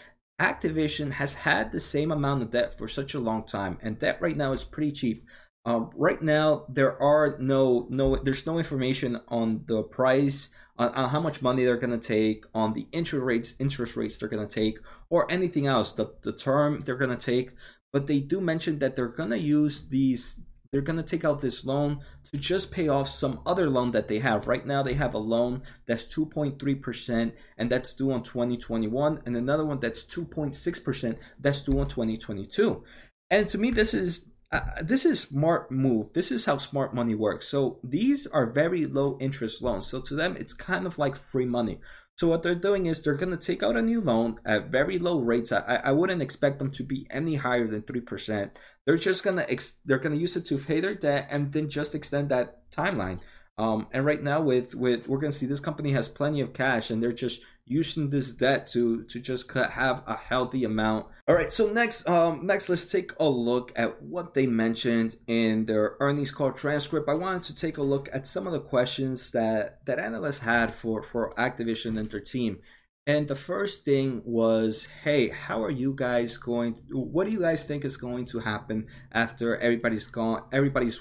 Activision 0.40 1.12
has 1.12 1.34
had 1.34 1.72
the 1.72 1.80
same 1.80 2.12
amount 2.12 2.42
of 2.42 2.50
debt 2.50 2.78
for 2.78 2.86
such 2.86 3.14
a 3.14 3.18
long 3.18 3.42
time, 3.42 3.78
and 3.82 3.98
debt 3.98 4.18
right 4.20 4.36
now 4.36 4.52
is 4.52 4.62
pretty 4.62 4.92
cheap. 4.92 5.26
Um, 5.64 5.90
right 5.96 6.22
now, 6.22 6.64
there 6.68 7.00
are 7.02 7.36
no 7.40 7.88
no 7.90 8.16
there's 8.16 8.46
no 8.46 8.58
information 8.58 9.20
on 9.28 9.64
the 9.66 9.82
price 9.82 10.50
on, 10.78 10.90
on 10.94 11.10
how 11.10 11.20
much 11.20 11.42
money 11.42 11.64
they're 11.64 11.76
going 11.76 11.98
to 11.98 12.06
take, 12.06 12.44
on 12.54 12.72
the 12.72 12.86
interest 12.92 13.24
rates 13.24 13.54
interest 13.58 13.96
rates 13.96 14.16
they're 14.16 14.28
going 14.28 14.46
to 14.46 14.54
take, 14.54 14.78
or 15.10 15.30
anything 15.30 15.66
else. 15.66 15.92
The 15.92 16.12
the 16.22 16.32
term 16.32 16.82
they're 16.84 16.96
going 16.96 17.16
to 17.16 17.32
take, 17.32 17.50
but 17.92 18.06
they 18.06 18.20
do 18.20 18.40
mention 18.40 18.78
that 18.78 18.96
they're 18.96 19.08
going 19.08 19.30
to 19.30 19.38
use 19.38 19.88
these 19.88 20.40
they're 20.72 20.82
going 20.82 20.96
to 20.96 21.02
take 21.02 21.24
out 21.24 21.40
this 21.40 21.64
loan 21.64 22.00
to 22.30 22.36
just 22.36 22.70
pay 22.70 22.88
off 22.88 23.08
some 23.08 23.40
other 23.46 23.70
loan 23.70 23.92
that 23.92 24.08
they 24.08 24.18
have. 24.18 24.46
Right 24.46 24.66
now, 24.66 24.82
they 24.82 24.94
have 24.94 25.14
a 25.14 25.18
loan 25.18 25.62
that's 25.86 26.04
2.3%, 26.04 27.32
and 27.56 27.70
that's 27.70 27.94
due 27.94 28.12
on 28.12 28.22
2021, 28.22 29.22
and 29.24 29.36
another 29.36 29.64
one 29.64 29.80
that's 29.80 30.02
2.6%, 30.04 31.16
that's 31.40 31.62
due 31.62 31.80
on 31.80 31.88
2022. 31.88 32.84
And 33.30 33.48
to 33.48 33.58
me, 33.58 33.70
this 33.70 33.94
is 33.94 34.26
uh, 34.50 34.60
this 34.82 35.04
is 35.04 35.20
smart 35.20 35.70
move. 35.70 36.12
This 36.14 36.30
is 36.30 36.46
how 36.46 36.56
smart 36.56 36.94
money 36.94 37.14
works. 37.14 37.48
So 37.48 37.80
these 37.84 38.26
are 38.26 38.50
very 38.50 38.84
low 38.84 39.18
interest 39.20 39.62
loans. 39.62 39.86
So 39.86 40.00
to 40.00 40.14
them, 40.14 40.36
it's 40.38 40.54
kind 40.54 40.86
of 40.86 40.98
like 40.98 41.16
free 41.16 41.44
money. 41.44 41.80
So 42.16 42.26
what 42.28 42.42
they're 42.42 42.54
doing 42.54 42.86
is 42.86 43.00
they're 43.00 43.14
going 43.14 43.30
to 43.30 43.46
take 43.46 43.62
out 43.62 43.76
a 43.76 43.82
new 43.82 44.00
loan 44.00 44.40
at 44.44 44.70
very 44.70 44.98
low 44.98 45.20
rates. 45.20 45.52
I, 45.52 45.80
I 45.84 45.92
wouldn't 45.92 46.22
expect 46.22 46.58
them 46.58 46.70
to 46.72 46.82
be 46.82 47.06
any 47.10 47.36
higher 47.36 47.66
than 47.66 47.82
three 47.82 48.00
percent. 48.00 48.58
They're 48.86 48.96
just 48.96 49.22
gonna 49.22 49.44
ex- 49.48 49.80
they're 49.84 49.98
gonna 49.98 50.16
use 50.16 50.34
it 50.34 50.46
to 50.46 50.58
pay 50.58 50.80
their 50.80 50.94
debt 50.94 51.28
and 51.30 51.52
then 51.52 51.68
just 51.68 51.94
extend 51.94 52.30
that 52.30 52.70
timeline. 52.72 53.20
Um, 53.58 53.86
and 53.92 54.04
right 54.04 54.22
now 54.22 54.40
with 54.40 54.74
with 54.74 55.06
we're 55.06 55.18
gonna 55.18 55.30
see 55.30 55.46
this 55.46 55.60
company 55.60 55.92
has 55.92 56.08
plenty 56.08 56.40
of 56.40 56.54
cash 56.54 56.90
and 56.90 57.02
they're 57.02 57.12
just 57.12 57.42
using 57.68 58.10
this 58.10 58.32
debt 58.32 58.66
to 58.68 59.04
to 59.04 59.20
just 59.20 59.50
have 59.52 60.02
a 60.06 60.16
healthy 60.16 60.64
amount. 60.64 61.06
All 61.28 61.34
right, 61.34 61.52
so 61.52 61.70
next 61.70 62.08
um 62.08 62.46
next 62.46 62.68
let's 62.68 62.86
take 62.86 63.12
a 63.20 63.28
look 63.28 63.72
at 63.76 64.02
what 64.02 64.34
they 64.34 64.46
mentioned 64.46 65.16
in 65.26 65.66
their 65.66 65.96
earnings 66.00 66.30
call 66.30 66.52
transcript. 66.52 67.08
I 67.08 67.14
wanted 67.14 67.42
to 67.44 67.54
take 67.54 67.78
a 67.78 67.82
look 67.82 68.08
at 68.12 68.26
some 68.26 68.46
of 68.46 68.52
the 68.52 68.60
questions 68.60 69.30
that 69.32 69.84
that 69.86 69.98
analysts 69.98 70.40
had 70.40 70.72
for 70.72 71.02
for 71.02 71.32
Activision 71.34 71.98
and 71.98 72.10
their 72.10 72.20
team. 72.20 72.58
And 73.06 73.26
the 73.26 73.36
first 73.36 73.86
thing 73.86 74.20
was, 74.26 74.86
hey, 75.02 75.30
how 75.30 75.62
are 75.62 75.70
you 75.70 75.94
guys 75.94 76.36
going? 76.36 76.74
To, 76.74 76.98
what 76.98 77.24
do 77.24 77.30
you 77.30 77.40
guys 77.40 77.64
think 77.64 77.86
is 77.86 77.96
going 77.96 78.26
to 78.26 78.40
happen 78.40 78.86
after 79.12 79.56
everybody's 79.56 80.06
gone? 80.06 80.42
Everybody's 80.52 81.00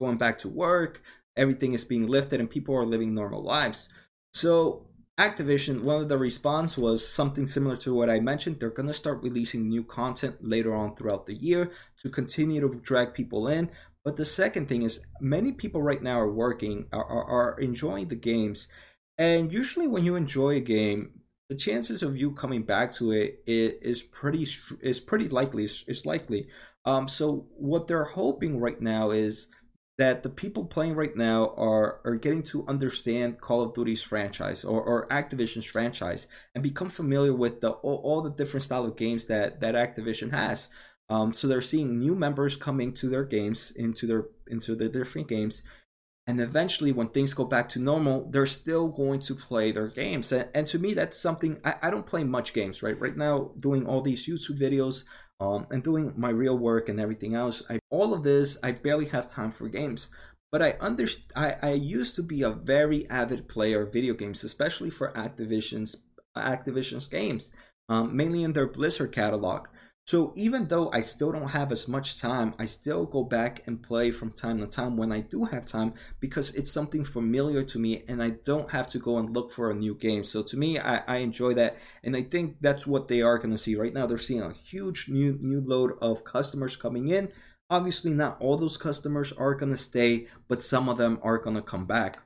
going 0.00 0.18
back 0.18 0.40
to 0.40 0.48
work. 0.48 1.02
Everything 1.36 1.72
is 1.72 1.84
being 1.84 2.08
lifted, 2.08 2.40
and 2.40 2.50
people 2.50 2.74
are 2.74 2.84
living 2.84 3.14
normal 3.14 3.44
lives. 3.44 3.88
So 4.34 4.88
Activision, 5.18 5.82
one 5.82 6.02
of 6.02 6.08
the 6.10 6.18
response 6.18 6.76
was 6.76 7.06
something 7.08 7.46
similar 7.46 7.76
to 7.76 7.94
what 7.94 8.10
I 8.10 8.20
mentioned. 8.20 8.60
They're 8.60 8.68
going 8.68 8.88
to 8.88 8.92
start 8.92 9.22
releasing 9.22 9.66
new 9.66 9.82
content 9.82 10.36
later 10.42 10.74
on 10.74 10.94
throughout 10.94 11.24
the 11.24 11.34
year 11.34 11.72
to 12.02 12.10
continue 12.10 12.60
to 12.60 12.80
drag 12.82 13.14
people 13.14 13.48
in. 13.48 13.70
But 14.04 14.16
the 14.16 14.26
second 14.26 14.68
thing 14.68 14.82
is, 14.82 15.04
many 15.18 15.52
people 15.52 15.82
right 15.82 16.02
now 16.02 16.20
are 16.20 16.30
working, 16.30 16.86
are, 16.92 17.04
are, 17.04 17.24
are 17.24 17.60
enjoying 17.60 18.08
the 18.08 18.14
games. 18.14 18.68
And 19.16 19.50
usually, 19.50 19.88
when 19.88 20.04
you 20.04 20.16
enjoy 20.16 20.56
a 20.56 20.60
game, 20.60 21.22
the 21.48 21.56
chances 21.56 22.02
of 22.02 22.18
you 22.18 22.32
coming 22.32 22.64
back 22.64 22.92
to 22.96 23.12
it 23.12 23.42
is 23.46 24.02
pretty 24.02 24.46
is 24.82 25.00
pretty 25.00 25.28
likely. 25.28 25.64
Is 25.64 26.04
likely. 26.04 26.48
Um, 26.84 27.08
so 27.08 27.46
what 27.56 27.86
they're 27.86 28.04
hoping 28.04 28.60
right 28.60 28.80
now 28.80 29.12
is 29.12 29.48
that 29.98 30.22
the 30.22 30.28
people 30.28 30.64
playing 30.64 30.94
right 30.94 31.16
now 31.16 31.54
are 31.56 32.00
are 32.04 32.16
getting 32.16 32.42
to 32.42 32.66
understand 32.68 33.40
Call 33.40 33.62
of 33.62 33.72
Duty's 33.72 34.02
franchise 34.02 34.64
or, 34.64 34.82
or 34.82 35.08
Activision's 35.08 35.64
franchise 35.64 36.28
and 36.54 36.62
become 36.62 36.90
familiar 36.90 37.32
with 37.32 37.60
the 37.60 37.70
all, 37.70 38.00
all 38.04 38.22
the 38.22 38.30
different 38.30 38.64
style 38.64 38.84
of 38.84 38.96
games 38.96 39.26
that 39.26 39.60
that 39.60 39.74
Activision 39.74 40.32
has. 40.32 40.68
Um, 41.08 41.32
so 41.32 41.46
they're 41.46 41.62
seeing 41.62 41.98
new 41.98 42.14
members 42.14 42.56
coming 42.56 42.92
to 42.94 43.08
their 43.08 43.24
games 43.24 43.70
into 43.70 44.06
their 44.06 44.26
into 44.46 44.74
the 44.74 44.88
different 44.88 45.28
games. 45.28 45.62
And 46.28 46.40
eventually 46.40 46.90
when 46.90 47.10
things 47.10 47.34
go 47.34 47.44
back 47.44 47.68
to 47.70 47.78
normal 47.78 48.28
they're 48.30 48.46
still 48.46 48.88
going 48.88 49.20
to 49.20 49.34
play 49.34 49.70
their 49.70 49.86
games. 49.88 50.32
And, 50.32 50.48
and 50.54 50.66
to 50.66 50.78
me 50.78 50.92
that's 50.92 51.16
something 51.16 51.58
I, 51.64 51.76
I, 51.82 51.90
don't 51.90 52.04
play 52.04 52.24
much 52.24 52.52
games 52.52 52.82
right? 52.82 53.00
Right 53.00 53.16
now 53.16 53.52
doing 53.58 53.86
all 53.86 54.00
these 54.00 54.26
youtube 54.26 54.58
videos 54.58 55.04
um, 55.40 55.66
and 55.70 55.82
doing 55.82 56.12
my 56.16 56.30
real 56.30 56.56
work 56.56 56.88
and 56.88 57.00
everything 57.00 57.34
else 57.34 57.62
I, 57.68 57.78
all 57.90 58.14
of 58.14 58.22
this 58.22 58.56
i 58.62 58.72
barely 58.72 59.06
have 59.06 59.28
time 59.28 59.50
for 59.50 59.68
games. 59.68 60.10
But 60.52 60.62
i 60.62 60.76
under, 60.80 61.06
I, 61.34 61.56
I 61.62 61.72
used 61.72 62.14
to 62.16 62.22
be 62.22 62.42
a 62.42 62.50
very 62.50 63.08
avid 63.10 63.48
player 63.48 63.82
of 63.82 63.92
video 63.92 64.14
games 64.14 64.44
especially 64.44 64.90
for 64.90 65.12
activision's 65.12 65.96
activision's 66.36 67.06
games 67.06 67.52
um, 67.88 68.16
mainly 68.16 68.42
in 68.42 68.52
their 68.52 68.66
blizzard 68.66 69.12
catalog 69.12 69.68
so 70.06 70.32
even 70.36 70.68
though 70.68 70.88
I 70.92 71.00
still 71.00 71.32
don't 71.32 71.48
have 71.48 71.72
as 71.72 71.88
much 71.88 72.20
time, 72.20 72.54
I 72.60 72.66
still 72.66 73.06
go 73.06 73.24
back 73.24 73.66
and 73.66 73.82
play 73.82 74.12
from 74.12 74.30
time 74.30 74.60
to 74.60 74.68
time 74.68 74.96
when 74.96 75.10
I 75.10 75.18
do 75.18 75.46
have 75.46 75.66
time 75.66 75.94
because 76.20 76.54
it's 76.54 76.70
something 76.70 77.04
familiar 77.04 77.64
to 77.64 77.78
me 77.80 78.04
and 78.06 78.22
I 78.22 78.30
don't 78.44 78.70
have 78.70 78.86
to 78.90 79.00
go 79.00 79.18
and 79.18 79.34
look 79.34 79.50
for 79.50 79.68
a 79.68 79.74
new 79.74 79.96
game. 79.96 80.22
So 80.22 80.44
to 80.44 80.56
me, 80.56 80.78
I, 80.78 80.98
I 81.08 81.16
enjoy 81.16 81.54
that 81.54 81.78
and 82.04 82.16
I 82.16 82.22
think 82.22 82.58
that's 82.60 82.86
what 82.86 83.08
they 83.08 83.20
are 83.20 83.36
going 83.36 83.50
to 83.50 83.58
see 83.58 83.74
right 83.74 83.92
now. 83.92 84.06
They're 84.06 84.16
seeing 84.16 84.42
a 84.42 84.52
huge 84.52 85.08
new 85.08 85.38
new 85.40 85.60
load 85.60 85.94
of 86.00 86.22
customers 86.22 86.76
coming 86.76 87.08
in. 87.08 87.30
Obviously, 87.68 88.12
not 88.12 88.40
all 88.40 88.56
those 88.56 88.76
customers 88.76 89.32
are 89.32 89.56
going 89.56 89.72
to 89.72 89.76
stay, 89.76 90.28
but 90.46 90.62
some 90.62 90.88
of 90.88 90.98
them 90.98 91.18
are 91.24 91.38
going 91.38 91.56
to 91.56 91.62
come 91.62 91.84
back. 91.84 92.20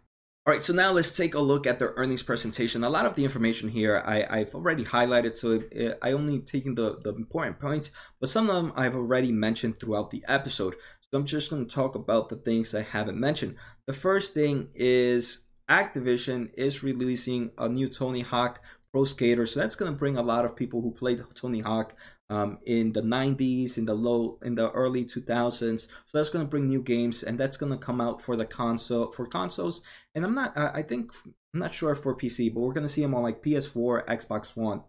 All 0.47 0.55
right, 0.55 0.65
so 0.65 0.73
now 0.73 0.91
let's 0.91 1.15
take 1.15 1.35
a 1.35 1.39
look 1.41 1.67
at 1.67 1.79
their 1.79 1.93
earnings 1.97 2.23
presentation. 2.23 2.83
A 2.83 2.89
lot 2.89 3.05
of 3.05 3.15
the 3.15 3.25
information 3.25 3.69
here 3.69 4.03
I, 4.07 4.39
have 4.39 4.55
already 4.55 4.87
highlighted, 4.87 5.37
so 5.37 5.63
I 6.01 6.13
only 6.13 6.39
taken 6.39 6.75
the, 6.75 6.99
the 7.05 7.15
important 7.15 7.61
points, 7.61 7.91
but 8.19 8.31
some 8.31 8.49
of 8.49 8.57
them 8.57 8.73
I've 8.75 8.97
already 8.97 9.33
mentioned 9.33 9.79
throughout 9.79 10.11
the 10.11 10.25
episode. 10.27 10.77
So 11.03 11.19
I'm 11.19 11.27
just 11.27 11.51
going 11.51 11.67
to 11.67 11.75
talk 11.75 11.95
about 11.95 12.31
the 12.31 12.37
things 12.37 12.75
I 12.75 12.81
haven't 12.83 13.21
mentioned. 13.21 13.57
The 13.87 13.93
first 13.93 14.33
thing 14.33 14.71
is 14.75 15.45
Activision 15.69 16.49
is 16.55 16.83
releasing 16.83 17.51
a 17.59 17.69
new 17.69 17.87
Tony 17.87 18.23
Hawk 18.23 18.63
Pro 18.93 19.05
Skater, 19.05 19.45
so 19.45 19.61
that's 19.61 19.77
going 19.77 19.93
to 19.93 19.99
bring 19.99 20.17
a 20.17 20.23
lot 20.23 20.47
of 20.47 20.57
people 20.57 20.81
who 20.81 20.91
played 20.91 21.23
Tony 21.35 21.61
Hawk 21.61 21.95
um, 22.31 22.59
in 22.65 22.93
the 22.93 23.03
90s, 23.03 23.77
in 23.77 23.85
the 23.85 23.95
low, 23.95 24.39
in 24.43 24.55
the 24.55 24.71
early 24.71 25.05
2000s. 25.05 25.81
So 25.81 25.89
that's 26.13 26.31
going 26.31 26.45
to 26.45 26.49
bring 26.49 26.69
new 26.69 26.81
games, 26.81 27.23
and 27.23 27.39
that's 27.39 27.57
going 27.57 27.73
to 27.73 27.79
come 27.79 28.01
out 28.01 28.23
for 28.23 28.37
the 28.37 28.47
console 28.47 29.13
for 29.13 29.27
consoles. 29.27 29.83
And 30.15 30.25
I'm 30.25 30.35
not, 30.35 30.57
I 30.57 30.83
think, 30.83 31.13
I'm 31.53 31.61
not 31.61 31.75
sure 31.75 31.95
for 31.95 32.17
PC, 32.17 32.55
but 32.55 32.61
we're 32.61 32.73
going 32.73 32.87
to 32.87 32.93
see 32.93 33.03
them 33.03 33.15
on 33.15 33.25
like 33.25 33.43
PS4, 33.43 34.07
Xbox 34.07 34.57
One. 34.57 34.83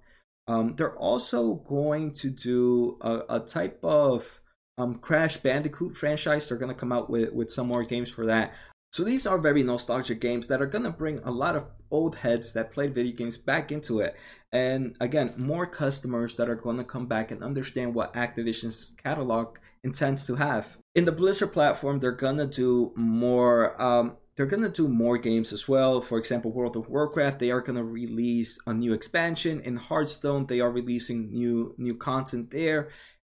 Um, 0.48 0.75
they're 0.75 0.98
also 0.98 1.55
going 1.55 2.12
to 2.13 2.29
do 2.29 2.98
a, 3.01 3.38
a 3.38 3.39
type 3.39 3.79
of 3.83 4.39
um, 4.77 4.95
Crash 4.95 5.38
Bandicoot 5.38 5.98
franchise. 5.98 6.48
They're 6.48 6.57
going 6.57 6.74
to 6.74 6.79
come 6.79 6.91
out 6.91 7.10
with, 7.10 7.33
with 7.33 7.51
some 7.51 7.67
more 7.67 7.83
games 7.83 8.12
for 8.12 8.27
that. 8.27 8.53
So 8.91 9.05
these 9.05 9.25
are 9.25 9.38
very 9.38 9.63
nostalgic 9.63 10.19
games 10.19 10.48
that 10.48 10.62
are 10.62 10.65
going 10.65 10.83
to 10.83 10.89
bring 10.89 11.19
a 11.19 11.31
lot 11.31 11.55
of 11.55 11.67
old 11.91 12.15
heads 12.15 12.51
that 12.53 12.71
played 12.71 12.93
video 12.93 13.15
games 13.15 13.38
back 13.38 13.71
into 13.71 14.01
it. 14.01 14.17
And 14.51 14.98
again, 15.00 15.33
more 15.38 15.65
customers 15.65 16.36
that 16.36 16.50
are 16.50 16.55
going 16.55 16.75
to 16.75 16.83
come 16.83 17.07
back 17.07 17.31
and 17.31 17.41
understand 17.41 17.95
what 17.95 18.13
Activision's 18.13 18.93
catalog 19.01 19.60
intends 19.86 20.27
to 20.27 20.36
have. 20.36 20.77
In 20.93 21.05
the 21.05 21.13
Blizzard 21.13 21.53
platform, 21.53 22.00
they're 22.00 22.12
going 22.12 22.36
to 22.38 22.45
do 22.45 22.91
more 22.98 23.81
um, 23.81 24.17
they're 24.36 24.45
going 24.45 24.63
to 24.63 24.69
do 24.69 24.88
more 24.88 25.17
games 25.17 25.51
as 25.51 25.67
well. 25.67 26.01
For 26.01 26.17
example, 26.17 26.51
World 26.51 26.77
of 26.77 26.89
Warcraft, 26.89 27.39
they 27.39 27.51
are 27.51 27.62
going 27.62 27.75
to 27.75 27.83
release 27.83 28.57
a 28.65 28.74
new 28.74 28.93
expansion. 28.93 29.60
In 29.62 29.75
Hearthstone, 29.75 30.45
they 30.45 30.62
are 30.62 30.71
releasing 30.71 31.31
new 31.31 31.75
new 31.77 31.95
content 31.95 32.51
there. 32.51 32.89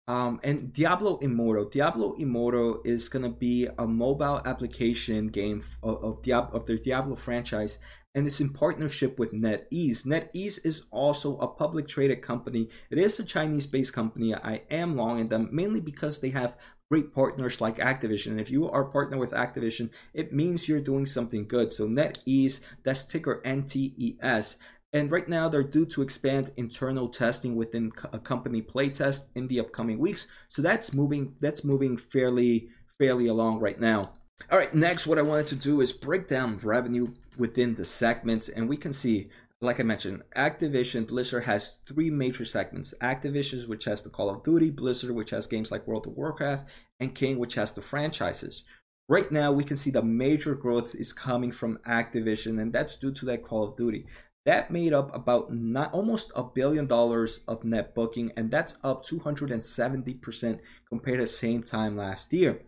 Um, 0.07 0.39
and 0.45 0.73
Diablo 0.73 1.17
Immortal. 1.19 1.65
Diablo 1.71 2.15
Immortal 2.19 2.83
is 2.85 3.09
gonna 3.09 3.31
be 3.31 3.69
a 3.79 3.87
mobile 3.87 4.43
application 4.45 5.29
game 5.29 5.63
of, 5.83 6.05
of, 6.05 6.23
Diablo, 6.23 6.61
of 6.61 6.67
their 6.67 6.77
Diablo 6.77 7.17
franchise, 7.17 7.79
and 8.15 8.27
it's 8.27 8.41
in 8.41 8.51
partnership 8.51 9.19
with 9.19 9.33
NetEase. 9.33 10.05
NetEase 10.05 10.65
is 10.65 10.85
also 10.91 11.39
a 11.39 11.49
public 11.49 11.89
traded 11.89 12.21
company. 12.21 12.69
It 12.91 12.99
is 12.99 13.19
a 13.19 13.25
Chinese-based 13.25 13.95
company. 13.95 14.35
I 14.35 14.63
am 14.71 14.95
long 14.95 15.21
in 15.21 15.29
them 15.29 15.49
mainly 15.51 15.81
because 15.81 16.21
they 16.21 16.31
have 16.31 16.57
great 16.91 17.13
partners 17.13 17.61
like 17.61 17.79
Activision. 17.79 18.33
And 18.33 18.41
if 18.41 18.51
you 18.51 18.71
are 18.71 18.85
partner 18.85 19.17
with 19.19 19.33
Activision, 19.33 19.91
it 20.13 20.33
means 20.33 20.69
you're 20.69 20.81
doing 20.81 21.07
something 21.07 21.49
good. 21.49 21.73
So 21.73 21.89
NetEase, 21.89 22.61
that's 22.85 23.05
ticker 23.05 23.41
NTES. 23.45 24.57
And 24.95 25.11
right 25.11 25.29
now, 25.29 25.49
they're 25.49 25.65
due 25.65 25.87
to 25.87 26.03
expand 26.03 26.53
internal 26.57 27.09
testing 27.09 27.57
within 27.57 27.93
a 28.13 28.19
company 28.21 28.63
playtest 28.63 29.27
in 29.35 29.49
the 29.49 29.59
upcoming 29.59 29.99
weeks. 29.99 30.29
So 30.49 30.63
that's 30.63 30.95
moving. 30.95 31.35
That's 31.41 31.65
moving 31.65 31.97
fairly 31.97 32.69
fairly 32.97 33.27
along 33.27 33.59
right 33.59 33.81
now. 33.81 34.13
All 34.51 34.59
right, 34.59 34.73
next, 34.73 35.07
what 35.07 35.19
I 35.19 35.23
wanted 35.23 35.47
to 35.49 35.57
do 35.57 35.81
is 35.81 35.93
break 35.93 36.29
down 36.29 36.59
revenue 36.63 37.09
within 37.37 37.75
the 37.75 37.85
segments, 37.85 38.49
and 38.49 38.69
we 38.69 38.77
can 38.77 38.93
see, 38.93 39.31
like 39.61 39.81
I 39.81 39.83
mentioned, 39.83 40.23
Activision 40.37 41.09
Blizzard 41.09 41.45
has 41.45 41.77
three 41.89 42.11
major 42.11 42.45
segments: 42.45 42.95
Activision, 43.03 43.67
which 43.67 43.87
has 43.87 44.03
the 44.03 44.11
Call 44.11 44.31
of 44.31 44.45
Duty, 44.45 44.71
Blizzard, 44.71 45.11
which 45.11 45.31
has 45.31 45.49
games 45.49 45.73
like 45.73 45.89
World 45.89 46.07
of 46.07 46.17
Warcraft, 46.17 46.69
and 47.01 47.17
King, 47.17 47.39
which 47.39 47.55
has 47.55 47.73
the 47.73 47.83
franchises. 47.83 48.63
Right 49.09 49.31
now, 49.31 49.51
we 49.51 49.65
can 49.65 49.77
see 49.77 49.91
the 49.91 50.03
major 50.03 50.55
growth 50.55 50.95
is 50.95 51.13
coming 51.13 51.51
from 51.51 51.79
Activision, 51.87 52.61
and 52.63 52.73
that's 52.73 52.95
due 52.95 53.13
to 53.13 53.25
that 53.27 53.43
Call 53.43 53.65
of 53.65 53.77
Duty. 53.77 54.07
That 54.47 54.71
made 54.71 54.93
up 54.93 55.15
about 55.15 55.55
not 55.55 55.93
almost 55.95 56.31
a 56.37 56.43
billion 56.43 56.87
dollars 56.87 57.41
of 57.49 57.65
net 57.65 57.95
booking, 57.95 58.33
and 58.37 58.51
that's 58.51 58.77
up 58.85 59.05
270% 59.05 60.59
compared 60.89 61.19
to 61.19 61.25
the 61.25 61.27
same 61.27 61.63
time 61.63 61.97
last 61.97 62.33
year. 62.33 62.61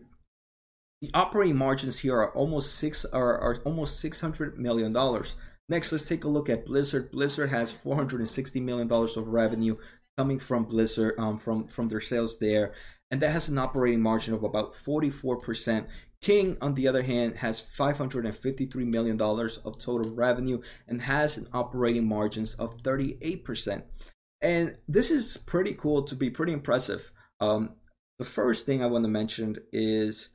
The 1.01 1.11
operating 1.13 1.57
margins 1.57 1.99
here 1.99 2.15
are 2.15 2.33
almost 2.33 2.75
six 2.75 3.05
are, 3.05 3.37
are 3.37 3.57
almost 3.63 3.99
600 3.99 4.57
million 4.57 4.91
dollars. 4.91 5.35
Next, 5.69 5.91
let's 5.91 6.07
take 6.07 6.23
a 6.23 6.29
look 6.29 6.49
at 6.49 6.65
Blizzard. 6.65 7.11
Blizzard 7.11 7.49
has 7.49 7.71
460 7.71 8.59
million 8.61 8.87
dollars 8.87 9.15
of 9.15 9.27
revenue 9.27 9.75
coming 10.17 10.39
from 10.39 10.63
Blizzard 10.63 11.13
um, 11.19 11.37
from 11.37 11.67
from 11.67 11.89
their 11.89 12.01
sales 12.01 12.39
there, 12.39 12.73
and 13.09 13.21
that 13.21 13.31
has 13.31 13.47
an 13.47 13.57
operating 13.57 14.01
margin 14.01 14.33
of 14.33 14.43
about 14.43 14.75
44 14.75 15.37
percent. 15.37 15.87
King, 16.21 16.57
on 16.61 16.73
the 16.73 16.87
other 16.87 17.03
hand, 17.03 17.37
has 17.37 17.61
$553 17.61 18.75
million 18.91 19.21
of 19.21 19.77
total 19.77 20.15
revenue 20.15 20.61
and 20.87 21.03
has 21.03 21.37
an 21.37 21.47
operating 21.53 22.07
margins 22.07 22.55
of 22.55 22.81
38%. 22.81 23.83
And 24.41 24.75
this 24.87 25.11
is 25.11 25.37
pretty 25.37 25.73
cool 25.73 26.03
to 26.03 26.15
be 26.15 26.29
pretty 26.29 26.53
impressive. 26.53 27.11
Um, 27.39 27.75
the 28.19 28.25
first 28.25 28.65
thing 28.65 28.81
I 28.81 28.87
want 28.87 29.03
to 29.05 29.09
mention 29.09 29.57
is 29.71 30.29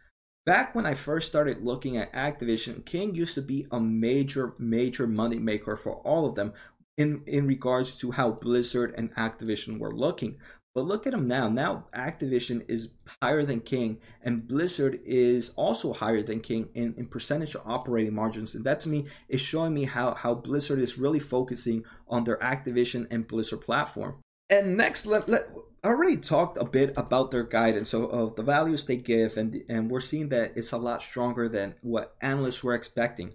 back 0.47 0.75
when 0.75 0.87
I 0.87 0.95
first 0.95 1.29
started 1.29 1.65
looking 1.65 1.97
at 1.97 2.13
Activision, 2.13 2.85
King 2.85 3.15
used 3.15 3.35
to 3.35 3.43
be 3.43 3.67
a 3.71 3.81
major, 3.81 4.55
major 4.59 5.07
money 5.07 5.39
maker 5.39 5.77
for 5.77 5.97
all 6.03 6.27
of 6.27 6.37
them 6.37 6.53
in, 6.97 7.23
in 7.27 7.47
regards 7.47 7.97
to 7.99 8.13
how 8.13 8.31
Blizzard 8.31 8.95
and 8.97 9.15
Activision 9.17 9.79
were 9.79 9.95
looking. 9.95 10.39
But 10.75 10.87
look 10.87 11.07
at 11.07 11.13
them 11.13 11.29
now. 11.29 11.49
Now 11.49 11.87
Activision 11.95 12.65
is 12.69 12.91
higher 13.23 13.45
than 13.45 13.61
King, 13.61 13.99
and 14.23 14.47
Blizzard 14.49 15.01
is 15.05 15.51
also 15.51 15.93
higher 15.93 16.23
than 16.23 16.41
King 16.41 16.71
in, 16.75 16.95
in 16.97 17.07
percentage 17.07 17.55
of 17.55 17.63
operating 17.67 18.15
margins. 18.15 18.55
And 18.55 18.65
that 18.65 18.81
to 18.81 18.89
me 18.89 19.07
is 19.29 19.41
showing 19.41 19.75
me 19.75 19.85
how, 19.85 20.15
how 20.15 20.35
Blizzard 20.35 20.79
is 20.79 20.97
really 20.97 21.19
focusing 21.19 21.85
on 22.09 22.25
their 22.25 22.39
Activision 22.39 23.07
and 23.11 23.27
Blizzard 23.27 23.61
platform. 23.61 24.17
And 24.49 24.77
next, 24.77 25.05
let, 25.07 25.29
let, 25.29 25.47
I 25.85 25.89
already 25.89 26.17
talked 26.17 26.57
a 26.57 26.65
bit 26.65 26.95
about 26.97 27.31
their 27.31 27.43
guidance, 27.43 27.91
so 27.91 28.05
of 28.05 28.37
the 28.37 28.43
values 28.43 28.85
they 28.85 28.97
give, 28.97 29.37
and 29.37 29.65
and 29.69 29.91
we're 29.91 30.01
seeing 30.01 30.29
that 30.29 30.53
it's 30.57 30.73
a 30.73 30.79
lot 30.79 31.03
stronger 31.03 31.49
than 31.49 31.75
what 31.81 32.15
analysts 32.21 32.63
were 32.63 32.75
expecting. 32.75 33.35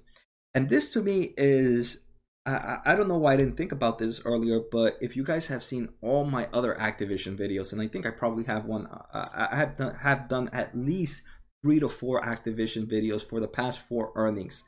And 0.54 0.70
this 0.70 0.92
to 0.92 1.02
me 1.02 1.34
is 1.38 2.04
I, 2.48 2.80
I 2.86 2.96
don't 2.96 3.10
know 3.10 3.18
why 3.18 3.34
I 3.34 3.38
didn't 3.38 3.58
think 3.58 3.74
about 3.74 4.00
this 4.00 4.22
earlier, 4.24 4.62
but 4.72 4.98
if 5.02 5.18
you 5.18 5.24
guys 5.24 5.48
have 5.48 5.62
seen 5.62 5.90
all 6.02 6.24
my 6.24 6.48
other 6.54 6.76
Activision 6.80 7.38
videos, 7.38 7.74
and 7.74 7.82
I 7.82 7.88
think 7.88 8.06
I 8.06 8.12
probably 8.12 8.46
have 8.46 8.66
one, 8.66 8.88
uh, 8.88 9.28
I 9.52 9.56
have 9.58 9.76
done, 9.76 9.96
have 9.96 10.30
done 10.30 10.50
at 10.54 10.78
least 10.78 11.24
three 11.62 11.80
to 11.80 11.90
four 11.90 12.22
Activision 12.22 12.90
videos 12.90 13.28
for 13.28 13.40
the 13.42 13.48
past 13.48 13.80
four 13.80 14.14
earnings. 14.16 14.64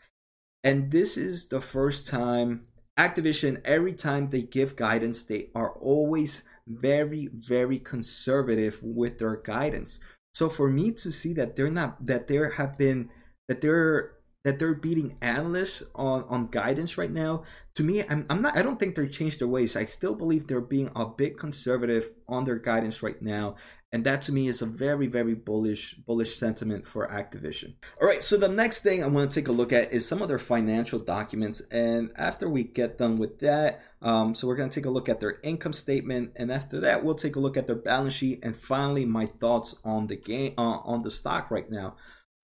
And 0.64 0.92
this 0.92 1.16
is 1.16 1.48
the 1.48 1.62
first 1.62 2.06
time 2.06 2.68
Activision, 2.98 3.62
every 3.64 3.94
time 3.94 4.30
they 4.30 4.42
give 4.42 4.76
guidance, 4.76 5.24
they 5.24 5.48
are 5.56 5.72
always 5.72 6.44
very, 6.68 7.30
very 7.34 7.80
conservative 7.80 8.82
with 8.84 9.20
their 9.20 9.38
guidance. 9.38 10.02
So 10.34 10.50
for 10.50 10.70
me 10.70 10.92
to 10.92 11.10
see 11.10 11.32
that 11.34 11.56
they're 11.56 11.72
not, 11.72 12.06
that 12.06 12.28
there 12.28 12.52
have 12.52 12.78
been, 12.78 13.10
that 13.48 13.62
they're 13.62 14.19
that 14.44 14.58
they're 14.58 14.74
beating 14.74 15.18
analysts 15.22 15.84
on, 15.96 16.24
on 16.30 16.48
guidance 16.48 16.98
right 16.98 17.12
now 17.12 17.44
to 17.76 17.84
me 17.84 18.04
I'm, 18.04 18.26
I'm 18.30 18.42
not 18.42 18.58
i 18.58 18.62
don't 18.62 18.80
think 18.80 18.96
they've 18.96 19.12
changed 19.12 19.40
their 19.40 19.48
ways. 19.48 19.76
I 19.76 19.86
still 19.86 20.16
believe 20.16 20.48
they're 20.48 20.62
being 20.62 20.92
a 20.96 21.06
bit 21.06 21.38
conservative 21.38 22.12
on 22.28 22.46
their 22.46 22.58
guidance 22.58 23.04
right 23.04 23.22
now 23.22 23.56
and 23.92 24.06
that 24.06 24.22
to 24.22 24.32
me 24.32 24.48
is 24.48 24.62
a 24.62 24.66
very 24.66 25.08
very 25.08 25.34
bullish 25.34 25.96
bullish 25.96 26.38
sentiment 26.38 26.88
for 26.88 27.08
activision. 27.08 27.74
All 28.02 28.08
right 28.08 28.24
so 28.24 28.38
the 28.38 28.48
next 28.48 28.82
thing 28.82 29.04
i 29.04 29.08
want 29.08 29.30
to 29.30 29.36
take 29.40 29.50
a 29.50 29.54
look 29.54 29.74
at 29.74 29.92
is 29.92 30.08
some 30.08 30.22
of 30.22 30.30
their 30.30 30.40
financial 30.40 31.00
documents 31.00 31.62
and 31.72 32.12
after 32.16 32.50
we 32.50 32.64
get 32.64 32.98
done 32.98 33.18
with 33.18 33.40
that 33.40 33.82
um, 34.02 34.34
so 34.34 34.48
we're 34.48 34.56
going 34.56 34.70
to 34.70 34.80
take 34.80 34.86
a 34.86 34.90
look 34.90 35.10
at 35.10 35.20
their 35.20 35.40
income 35.44 35.74
statement 35.74 36.32
and 36.38 36.52
after 36.52 36.80
that 36.80 37.04
we'll 37.04 37.16
take 37.16 37.36
a 37.36 37.40
look 37.40 37.58
at 37.58 37.68
their 37.68 37.76
balance 37.76 38.14
sheet 38.14 38.40
and 38.44 38.56
finally 38.56 39.06
my 39.06 39.26
thoughts 39.26 39.76
on 39.84 40.08
the 40.08 40.16
game 40.16 40.54
uh, 40.58 40.62
on 40.62 41.02
the 41.04 41.12
stock 41.12 41.52
right 41.52 41.70
now 41.70 41.96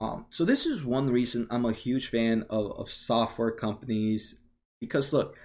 um, 0.01 0.25
so 0.29 0.43
this 0.43 0.65
is 0.65 0.83
one 0.85 1.09
reason 1.09 1.47
I'm 1.49 1.65
a 1.65 1.71
huge 1.71 2.09
fan 2.09 2.45
of, 2.49 2.71
of 2.73 2.89
software 2.89 3.51
companies 3.51 4.41
because 4.81 5.13
look, 5.13 5.37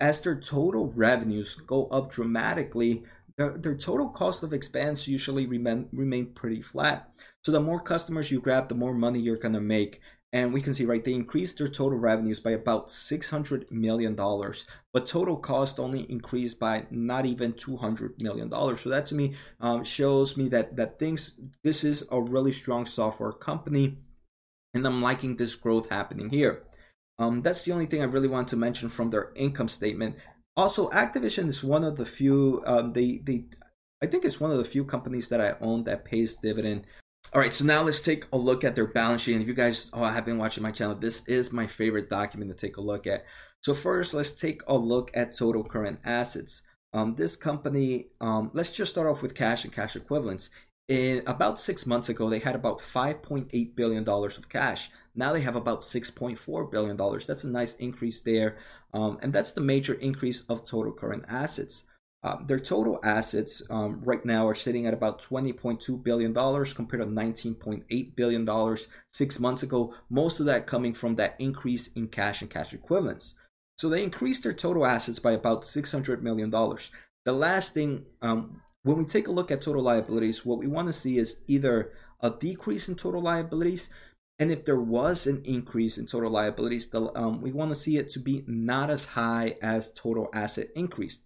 as 0.00 0.20
their 0.20 0.40
total 0.40 0.92
revenues 0.92 1.54
go 1.54 1.86
up 1.88 2.10
dramatically, 2.10 3.04
their, 3.36 3.56
their 3.58 3.76
total 3.76 4.08
cost 4.08 4.42
of 4.42 4.52
expense 4.52 5.06
usually 5.06 5.46
remain, 5.46 5.88
remain 5.92 6.32
pretty 6.32 6.62
flat. 6.62 7.10
So 7.44 7.52
the 7.52 7.60
more 7.60 7.80
customers 7.80 8.30
you 8.30 8.40
grab, 8.40 8.68
the 8.68 8.74
more 8.74 8.94
money 8.94 9.20
you're 9.20 9.36
gonna 9.36 9.60
make. 9.60 10.00
And 10.32 10.52
we 10.52 10.60
can 10.60 10.74
see, 10.74 10.84
right, 10.84 11.04
they 11.04 11.14
increased 11.14 11.58
their 11.58 11.68
total 11.68 11.98
revenues 11.98 12.40
by 12.40 12.50
about 12.50 12.88
$600 12.88 13.70
million, 13.70 14.16
but 14.16 15.06
total 15.06 15.36
cost 15.36 15.78
only 15.78 16.00
increased 16.10 16.58
by 16.58 16.86
not 16.90 17.26
even 17.26 17.52
$200 17.52 18.20
million. 18.22 18.50
So 18.76 18.90
that 18.90 19.06
to 19.06 19.14
me 19.14 19.34
um, 19.60 19.84
shows 19.84 20.36
me 20.36 20.48
that, 20.48 20.76
that 20.76 20.98
things, 20.98 21.38
this 21.62 21.84
is 21.84 22.06
a 22.10 22.20
really 22.20 22.52
strong 22.52 22.86
software 22.86 23.32
company, 23.32 23.98
and 24.74 24.86
I'm 24.86 25.00
liking 25.00 25.36
this 25.36 25.54
growth 25.54 25.88
happening 25.90 26.30
here. 26.30 26.64
Um, 27.18 27.40
that's 27.40 27.64
the 27.64 27.72
only 27.72 27.86
thing 27.86 28.02
I 28.02 28.06
really 28.06 28.28
want 28.28 28.48
to 28.48 28.56
mention 28.56 28.88
from 28.88 29.10
their 29.10 29.32
income 29.36 29.68
statement. 29.68 30.16
Also, 30.56 30.90
Activision 30.90 31.48
is 31.48 31.62
one 31.62 31.84
of 31.84 31.96
the 31.96 32.04
few, 32.04 32.62
um, 32.66 32.92
they, 32.92 33.22
they, 33.24 33.44
I 34.02 34.06
think 34.06 34.24
it's 34.24 34.40
one 34.40 34.50
of 34.50 34.58
the 34.58 34.64
few 34.64 34.84
companies 34.84 35.28
that 35.28 35.40
I 35.40 35.54
own 35.60 35.84
that 35.84 36.04
pays 36.04 36.36
dividend. 36.36 36.84
All 37.32 37.40
right, 37.40 37.52
so 37.52 37.64
now 37.64 37.82
let's 37.82 38.00
take 38.00 38.24
a 38.32 38.36
look 38.36 38.62
at 38.62 38.76
their 38.76 38.86
balance 38.86 39.22
sheet. 39.22 39.32
And 39.34 39.42
if 39.42 39.48
you 39.48 39.54
guys 39.54 39.90
oh, 39.92 40.04
have 40.04 40.24
been 40.24 40.38
watching 40.38 40.62
my 40.62 40.70
channel, 40.70 40.94
this 40.94 41.26
is 41.26 41.52
my 41.52 41.66
favorite 41.66 42.08
document 42.08 42.50
to 42.50 42.56
take 42.56 42.76
a 42.76 42.80
look 42.80 43.06
at. 43.06 43.24
So 43.62 43.74
first, 43.74 44.14
let's 44.14 44.38
take 44.40 44.62
a 44.68 44.76
look 44.76 45.10
at 45.12 45.36
total 45.36 45.64
current 45.64 45.98
assets. 46.04 46.62
Um, 46.92 47.16
this 47.16 47.36
company, 47.36 48.06
um, 48.20 48.50
let's 48.54 48.70
just 48.70 48.92
start 48.92 49.08
off 49.08 49.22
with 49.22 49.34
cash 49.34 49.64
and 49.64 49.72
cash 49.72 49.96
equivalents. 49.96 50.50
In 50.88 51.24
about 51.26 51.60
six 51.60 51.84
months 51.84 52.08
ago, 52.08 52.30
they 52.30 52.38
had 52.38 52.54
about 52.54 52.78
$5.8 52.78 53.74
billion 53.74 54.08
of 54.08 54.48
cash. 54.48 54.88
Now 55.16 55.32
they 55.32 55.40
have 55.40 55.56
about 55.56 55.80
$6.4 55.80 56.70
billion. 56.70 56.96
That's 56.96 57.44
a 57.44 57.50
nice 57.50 57.74
increase 57.74 58.20
there. 58.20 58.56
Um, 58.94 59.18
and 59.20 59.32
that's 59.32 59.50
the 59.50 59.60
major 59.60 59.94
increase 59.94 60.42
of 60.42 60.64
total 60.64 60.92
current 60.92 61.24
assets. 61.28 61.82
Uh, 62.22 62.36
their 62.46 62.58
total 62.58 62.98
assets 63.04 63.62
um, 63.70 64.00
right 64.02 64.24
now 64.24 64.48
are 64.48 64.54
sitting 64.54 64.86
at 64.86 64.94
about 64.94 65.20
$20.2 65.20 66.02
billion 66.02 66.34
compared 66.34 67.02
to 67.02 67.06
$19.8 67.06 68.16
billion 68.16 68.76
six 69.12 69.38
months 69.38 69.62
ago. 69.62 69.94
Most 70.10 70.40
of 70.40 70.46
that 70.46 70.66
coming 70.66 70.92
from 70.92 71.16
that 71.16 71.36
increase 71.38 71.88
in 71.88 72.08
cash 72.08 72.40
and 72.40 72.50
cash 72.50 72.72
equivalents. 72.72 73.34
So 73.78 73.88
they 73.88 74.02
increased 74.02 74.42
their 74.42 74.54
total 74.54 74.86
assets 74.86 75.18
by 75.18 75.32
about 75.32 75.62
$600 75.62 76.22
million. 76.22 76.50
The 76.50 77.32
last 77.32 77.74
thing, 77.74 78.06
um, 78.22 78.62
when 78.82 78.98
we 78.98 79.04
take 79.04 79.28
a 79.28 79.32
look 79.32 79.50
at 79.50 79.60
total 79.60 79.82
liabilities, 79.82 80.44
what 80.44 80.58
we 80.58 80.66
want 80.66 80.88
to 80.88 80.92
see 80.92 81.18
is 81.18 81.40
either 81.46 81.92
a 82.20 82.30
decrease 82.30 82.88
in 82.88 82.94
total 82.94 83.20
liabilities, 83.20 83.90
and 84.38 84.50
if 84.50 84.64
there 84.64 84.80
was 84.80 85.26
an 85.26 85.42
increase 85.44 85.98
in 85.98 86.06
total 86.06 86.30
liabilities, 86.30 86.90
the, 86.90 87.10
um, 87.18 87.40
we 87.40 87.52
want 87.52 87.70
to 87.70 87.80
see 87.80 87.96
it 87.96 88.10
to 88.10 88.18
be 88.18 88.44
not 88.46 88.90
as 88.90 89.06
high 89.06 89.56
as 89.62 89.92
total 89.92 90.28
asset 90.32 90.68
increase. 90.74 91.20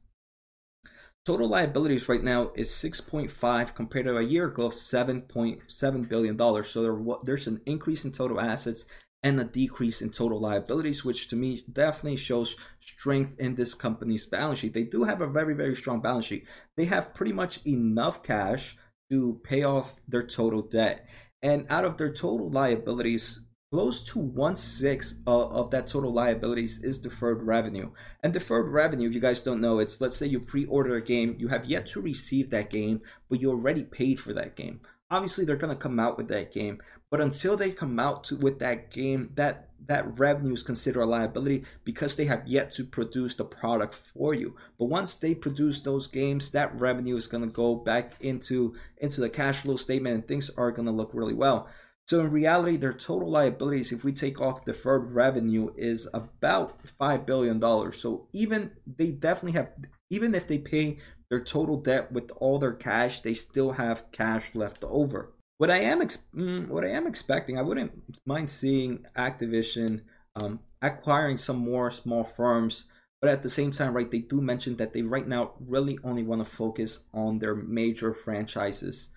Total 1.26 1.48
liabilities 1.48 2.08
right 2.08 2.22
now 2.22 2.50
is 2.54 2.70
6.5 2.70 3.74
compared 3.74 4.06
to 4.06 4.16
a 4.16 4.22
year 4.22 4.46
ago 4.46 4.66
of 4.66 4.72
7.7 4.72 6.08
billion 6.08 6.36
dollars. 6.36 6.68
So 6.68 6.82
there, 6.82 7.16
there's 7.22 7.46
an 7.46 7.60
increase 7.66 8.04
in 8.04 8.12
total 8.12 8.40
assets 8.40 8.86
and 9.22 9.38
a 9.38 9.44
decrease 9.44 10.00
in 10.00 10.10
total 10.10 10.40
liabilities, 10.40 11.04
which 11.04 11.28
to 11.28 11.36
me 11.36 11.62
definitely 11.70 12.16
shows 12.16 12.56
strength 12.78 13.38
in 13.38 13.54
this 13.54 13.74
company's 13.74 14.26
balance 14.26 14.60
sheet. 14.60 14.72
They 14.72 14.84
do 14.84 15.04
have 15.04 15.20
a 15.20 15.26
very, 15.26 15.54
very 15.54 15.76
strong 15.76 16.00
balance 16.00 16.24
sheet. 16.24 16.46
They 16.76 16.86
have 16.86 17.14
pretty 17.14 17.32
much 17.32 17.64
enough 17.66 18.22
cash 18.22 18.78
to 19.10 19.40
pay 19.44 19.62
off 19.62 20.00
their 20.08 20.22
total 20.22 20.62
debt. 20.62 21.06
And 21.42 21.66
out 21.68 21.84
of 21.84 21.98
their 21.98 22.12
total 22.12 22.50
liabilities, 22.50 23.40
close 23.70 24.02
to 24.02 24.18
one 24.18 24.56
sixth 24.56 25.20
of, 25.26 25.52
of, 25.52 25.70
that 25.70 25.86
total 25.86 26.12
liabilities 26.12 26.82
is 26.82 26.98
deferred 26.98 27.42
revenue. 27.42 27.90
And 28.22 28.32
deferred 28.32 28.68
revenue, 28.68 29.08
if 29.08 29.14
you 29.14 29.20
guys 29.20 29.42
don't 29.42 29.60
know, 29.60 29.78
it's 29.78 30.00
let's 30.00 30.16
say 30.16 30.26
you 30.26 30.40
pre-order 30.40 30.96
a 30.96 31.02
game, 31.02 31.36
you 31.38 31.48
have 31.48 31.64
yet 31.66 31.86
to 31.86 32.00
receive 32.00 32.50
that 32.50 32.70
game, 32.70 33.00
but 33.28 33.40
you 33.40 33.50
already 33.50 33.84
paid 33.84 34.18
for 34.18 34.32
that 34.34 34.56
game. 34.56 34.80
Obviously, 35.10 35.44
they're 35.44 35.56
gonna 35.56 35.76
come 35.76 36.00
out 36.00 36.16
with 36.16 36.28
that 36.28 36.52
game, 36.52 36.80
but 37.10 37.20
until 37.20 37.56
they 37.56 37.70
come 37.70 37.98
out 37.98 38.24
to, 38.24 38.36
with 38.36 38.58
that 38.58 38.90
game, 38.90 39.30
that 39.34 39.68
that 39.86 40.18
revenue 40.18 40.52
is 40.52 40.62
considered 40.62 41.02
a 41.02 41.06
liability 41.06 41.64
because 41.84 42.14
they 42.14 42.26
have 42.26 42.46
yet 42.46 42.70
to 42.72 42.84
produce 42.84 43.34
the 43.34 43.44
product 43.44 43.94
for 43.94 44.34
you. 44.34 44.54
But 44.78 44.86
once 44.86 45.14
they 45.14 45.34
produce 45.34 45.80
those 45.80 46.06
games, 46.06 46.50
that 46.50 46.78
revenue 46.78 47.16
is 47.16 47.26
going 47.26 47.42
to 47.42 47.50
go 47.50 47.74
back 47.74 48.14
into 48.20 48.74
into 48.98 49.20
the 49.20 49.30
cash 49.30 49.60
flow 49.60 49.76
statement, 49.76 50.14
and 50.14 50.28
things 50.28 50.50
are 50.56 50.70
going 50.70 50.86
to 50.86 50.92
look 50.92 51.10
really 51.14 51.34
well. 51.34 51.68
So 52.10 52.22
in 52.22 52.32
reality, 52.32 52.76
their 52.76 52.92
total 52.92 53.30
liabilities, 53.30 53.92
if 53.92 54.02
we 54.02 54.12
take 54.12 54.40
off 54.40 54.64
deferred 54.64 55.14
revenue, 55.14 55.70
is 55.76 56.08
about 56.12 56.84
five 56.98 57.24
billion 57.24 57.60
dollars. 57.60 58.00
So 58.00 58.26
even 58.32 58.72
they 58.84 59.12
definitely 59.12 59.52
have, 59.52 59.70
even 60.10 60.34
if 60.34 60.48
they 60.48 60.58
pay 60.58 60.98
their 61.28 61.38
total 61.38 61.76
debt 61.76 62.10
with 62.10 62.32
all 62.38 62.58
their 62.58 62.72
cash, 62.72 63.20
they 63.20 63.32
still 63.32 63.70
have 63.70 64.10
cash 64.10 64.56
left 64.56 64.82
over. 64.82 65.32
What 65.58 65.70
I 65.70 65.82
am 65.82 66.02
ex- 66.02 66.24
mm, 66.34 66.66
what 66.66 66.84
I 66.84 66.88
am 66.88 67.06
expecting, 67.06 67.56
I 67.56 67.62
wouldn't 67.62 67.92
mind 68.26 68.50
seeing 68.50 69.06
Activision 69.16 70.00
um, 70.34 70.58
acquiring 70.82 71.38
some 71.38 71.58
more 71.58 71.92
small 71.92 72.24
firms, 72.24 72.86
but 73.22 73.30
at 73.30 73.44
the 73.44 73.48
same 73.48 73.70
time, 73.70 73.94
right, 73.94 74.10
they 74.10 74.18
do 74.18 74.40
mention 74.40 74.78
that 74.78 74.92
they 74.92 75.02
right 75.02 75.28
now 75.28 75.52
really 75.60 75.96
only 76.02 76.24
want 76.24 76.44
to 76.44 76.56
focus 76.56 76.98
on 77.14 77.38
their 77.38 77.54
major 77.54 78.12
franchises. 78.12 79.10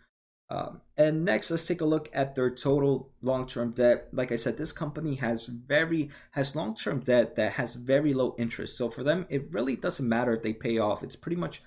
Um, 0.49 0.81
and 0.97 1.25
next, 1.25 1.49
let's 1.49 1.65
take 1.65 1.81
a 1.81 1.85
look 1.85 2.09
at 2.13 2.35
their 2.35 2.51
total 2.51 3.09
long-term 3.21 3.71
debt. 3.71 4.09
Like 4.11 4.31
I 4.31 4.35
said, 4.35 4.57
this 4.57 4.71
company 4.71 5.15
has 5.15 5.47
very 5.47 6.09
has 6.31 6.55
long-term 6.55 7.01
debt 7.01 7.35
that 7.37 7.53
has 7.53 7.75
very 7.75 8.13
low 8.13 8.35
interest. 8.37 8.77
So 8.77 8.89
for 8.89 9.03
them, 9.03 9.25
it 9.29 9.51
really 9.51 9.75
doesn't 9.75 10.07
matter 10.07 10.33
if 10.33 10.43
they 10.43 10.53
pay 10.53 10.77
off. 10.77 11.01
It's 11.01 11.15
pretty 11.15 11.37
much 11.37 11.63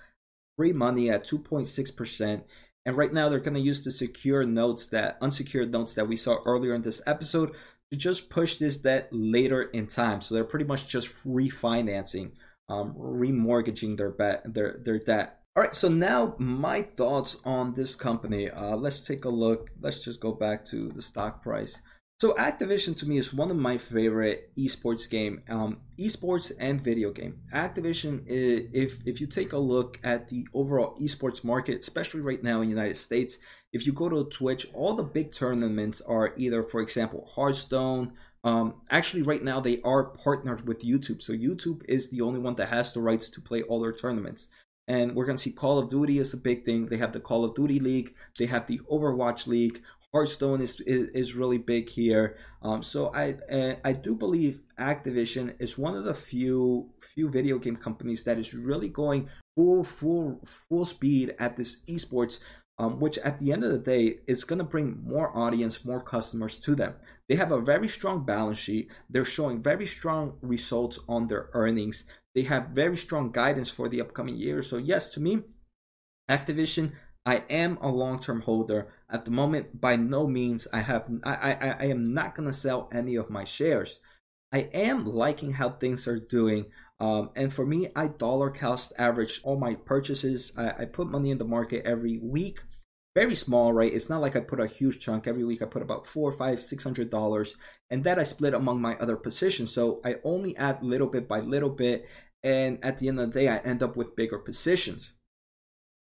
free 0.57 0.73
money 0.73 1.09
at 1.09 1.25
2.6 1.25 1.95
percent 1.95 2.45
and 2.87 2.95
right 2.95 3.11
now 3.11 3.27
they're 3.27 3.39
going 3.39 3.53
to 3.53 3.59
use 3.59 3.83
the 3.83 3.91
secure 3.91 4.45
notes 4.45 4.87
that 4.87 5.17
unsecured 5.21 5.73
notes 5.73 5.93
that 5.95 6.07
we 6.07 6.15
saw 6.15 6.37
earlier 6.45 6.73
in 6.73 6.83
this 6.83 7.01
episode 7.05 7.53
to 7.91 7.97
just 7.97 8.29
push 8.29 8.55
this 8.55 8.77
debt 8.77 9.09
later 9.11 9.63
in 9.63 9.87
time. 9.87 10.21
So 10.21 10.33
they're 10.33 10.45
pretty 10.45 10.63
much 10.63 10.87
just 10.87 11.09
refinancing, 11.25 12.31
um, 12.69 12.93
remortgaging 12.93 13.97
their 13.97 14.09
bet 14.09 14.53
their 14.53 14.79
their 14.81 14.99
debt. 14.99 15.36
All 15.57 15.63
right, 15.63 15.75
so 15.75 15.87
now 15.87 16.35
my 16.37 16.83
thoughts 16.83 17.37
on 17.43 17.73
this 17.73 17.95
company. 17.95 18.47
Uh, 18.47 18.75
let's 18.75 19.07
take 19.07 19.25
a 19.25 19.29
look. 19.29 19.71
Let's 19.81 20.03
just 20.03 20.19
go 20.19 20.31
back 20.31 20.63
to 20.65 20.87
the 20.87 21.01
stock 21.01 21.41
price. 21.41 21.81
So 22.21 22.35
Activision 22.35 22.95
to 22.97 23.07
me 23.07 23.17
is 23.17 23.33
one 23.33 23.49
of 23.49 23.57
my 23.57 23.79
favorite 23.79 24.51
esports 24.55 25.09
game, 25.09 25.41
um, 25.49 25.81
esports 25.97 26.51
and 26.59 26.83
video 26.83 27.11
game. 27.11 27.39
Activision, 27.55 28.23
if 28.27 28.99
if 29.07 29.19
you 29.19 29.25
take 29.25 29.51
a 29.51 29.57
look 29.57 29.99
at 30.03 30.29
the 30.29 30.47
overall 30.53 30.95
esports 31.01 31.43
market, 31.43 31.79
especially 31.79 32.21
right 32.21 32.43
now 32.43 32.61
in 32.61 32.69
the 32.69 32.75
United 32.75 32.97
States, 32.97 33.39
if 33.73 33.87
you 33.87 33.93
go 33.93 34.09
to 34.09 34.29
Twitch, 34.29 34.67
all 34.75 34.93
the 34.93 35.01
big 35.01 35.31
tournaments 35.31 36.01
are 36.01 36.35
either, 36.37 36.61
for 36.61 36.81
example, 36.81 37.27
Hearthstone. 37.33 38.13
Um, 38.43 38.75
actually, 38.91 39.23
right 39.23 39.43
now 39.43 39.59
they 39.59 39.81
are 39.81 40.03
partnered 40.03 40.67
with 40.67 40.85
YouTube, 40.85 41.23
so 41.23 41.33
YouTube 41.33 41.81
is 41.89 42.11
the 42.11 42.21
only 42.21 42.39
one 42.39 42.55
that 42.57 42.69
has 42.69 42.93
the 42.93 43.01
rights 43.01 43.27
to 43.31 43.41
play 43.41 43.63
all 43.63 43.81
their 43.81 43.91
tournaments. 43.91 44.49
And 44.87 45.15
we're 45.15 45.25
gonna 45.25 45.37
see 45.37 45.51
Call 45.51 45.77
of 45.79 45.89
Duty 45.89 46.19
is 46.19 46.33
a 46.33 46.37
big 46.37 46.63
thing. 46.63 46.87
They 46.87 46.97
have 46.97 47.11
the 47.11 47.19
Call 47.19 47.43
of 47.43 47.53
Duty 47.53 47.79
League, 47.79 48.15
they 48.37 48.45
have 48.45 48.67
the 48.67 48.79
Overwatch 48.91 49.47
League. 49.47 49.81
Hearthstone 50.13 50.61
is 50.61 50.79
is, 50.81 51.09
is 51.09 51.35
really 51.35 51.57
big 51.57 51.89
here. 51.89 52.37
Um, 52.61 52.81
so 52.81 53.11
I 53.13 53.35
uh, 53.51 53.75
I 53.83 53.91
do 53.91 54.15
believe 54.15 54.61
Activision 54.79 55.55
is 55.59 55.77
one 55.77 55.95
of 55.95 56.05
the 56.05 56.13
few 56.13 56.89
few 57.01 57.29
video 57.29 57.59
game 57.59 57.75
companies 57.75 58.23
that 58.23 58.37
is 58.37 58.53
really 58.53 58.87
going 58.87 59.29
full 59.55 59.83
full 59.83 60.39
full 60.45 60.85
speed 60.85 61.35
at 61.39 61.57
this 61.57 61.81
esports. 61.87 62.39
Um, 62.79 62.99
which 62.99 63.17
at 63.17 63.39
the 63.39 63.51
end 63.51 63.63
of 63.63 63.71
the 63.71 63.79
day 63.79 64.19
is 64.27 64.43
going 64.43 64.59
to 64.59 64.63
bring 64.63 65.01
more 65.03 65.35
audience, 65.35 65.83
more 65.83 65.99
customers 65.99 66.59
to 66.59 66.75
them. 66.75 66.93
They 67.27 67.35
have 67.35 67.51
a 67.51 67.59
very 67.59 67.87
strong 67.87 68.23
balance 68.23 68.59
sheet. 68.59 68.91
They're 69.09 69.25
showing 69.25 69.63
very 69.63 69.87
strong 69.87 70.37
results 70.43 70.99
on 71.09 71.25
their 71.25 71.49
earnings. 71.53 72.05
They 72.37 72.43
have 72.43 72.67
very 72.67 72.97
strong 72.97 73.31
guidance 73.31 73.71
for 73.71 73.89
the 73.89 73.99
upcoming 73.99 74.37
year. 74.37 74.61
So 74.61 74.77
yes, 74.77 75.09
to 75.09 75.19
me, 75.19 75.41
Activision 76.29 76.91
I 77.25 77.37
am 77.49 77.77
a 77.81 77.89
long-term 77.89 78.41
holder 78.41 78.93
at 79.09 79.25
the 79.25 79.31
moment. 79.31 79.81
By 79.81 79.95
no 79.95 80.27
means 80.27 80.67
I 80.71 80.81
have 80.81 81.09
I 81.23 81.33
I, 81.53 81.69
I 81.79 81.85
am 81.85 82.03
not 82.03 82.35
gonna 82.35 82.53
sell 82.53 82.89
any 82.93 83.15
of 83.15 83.31
my 83.31 83.43
shares. 83.43 83.97
I 84.53 84.69
am 84.71 85.03
liking 85.07 85.53
how 85.53 85.71
things 85.71 86.07
are 86.07 86.19
doing. 86.19 86.67
Um, 86.99 87.31
and 87.35 87.51
for 87.51 87.65
me, 87.65 87.89
I 87.95 88.07
dollar 88.07 88.51
cost 88.51 88.93
average 88.99 89.41
all 89.43 89.57
my 89.57 89.73
purchases. 89.73 90.53
I, 90.55 90.83
I 90.83 90.85
put 90.85 91.09
money 91.09 91.31
in 91.31 91.39
the 91.39 91.53
market 91.57 91.87
every 91.87 92.19
week. 92.21 92.59
Very 93.15 93.33
small, 93.33 93.73
right? 93.73 93.91
It's 93.91 94.11
not 94.11 94.21
like 94.21 94.35
I 94.35 94.41
put 94.41 94.59
a 94.59 94.67
huge 94.67 94.99
chunk 94.99 95.25
every 95.25 95.43
week. 95.43 95.63
I 95.63 95.65
put 95.65 95.81
about 95.81 96.05
four, 96.05 96.31
five, 96.31 96.61
six 96.61 96.83
hundred 96.83 97.09
dollars, 97.09 97.55
and 97.89 98.03
that 98.03 98.19
I 98.19 98.23
split 98.25 98.53
among 98.53 98.79
my 98.79 98.95
other 98.97 99.17
positions. 99.17 99.73
So 99.73 100.01
I 100.05 100.17
only 100.23 100.55
add 100.55 100.83
little 100.83 101.07
bit 101.07 101.27
by 101.27 101.39
little 101.39 101.71
bit, 101.71 102.05
and 102.43 102.79
at 102.83 102.97
the 102.97 103.07
end 103.07 103.19
of 103.19 103.31
the 103.31 103.39
day, 103.39 103.47
I 103.47 103.57
end 103.57 103.83
up 103.83 103.95
with 103.95 104.15
bigger 104.15 104.37
positions. 104.37 105.13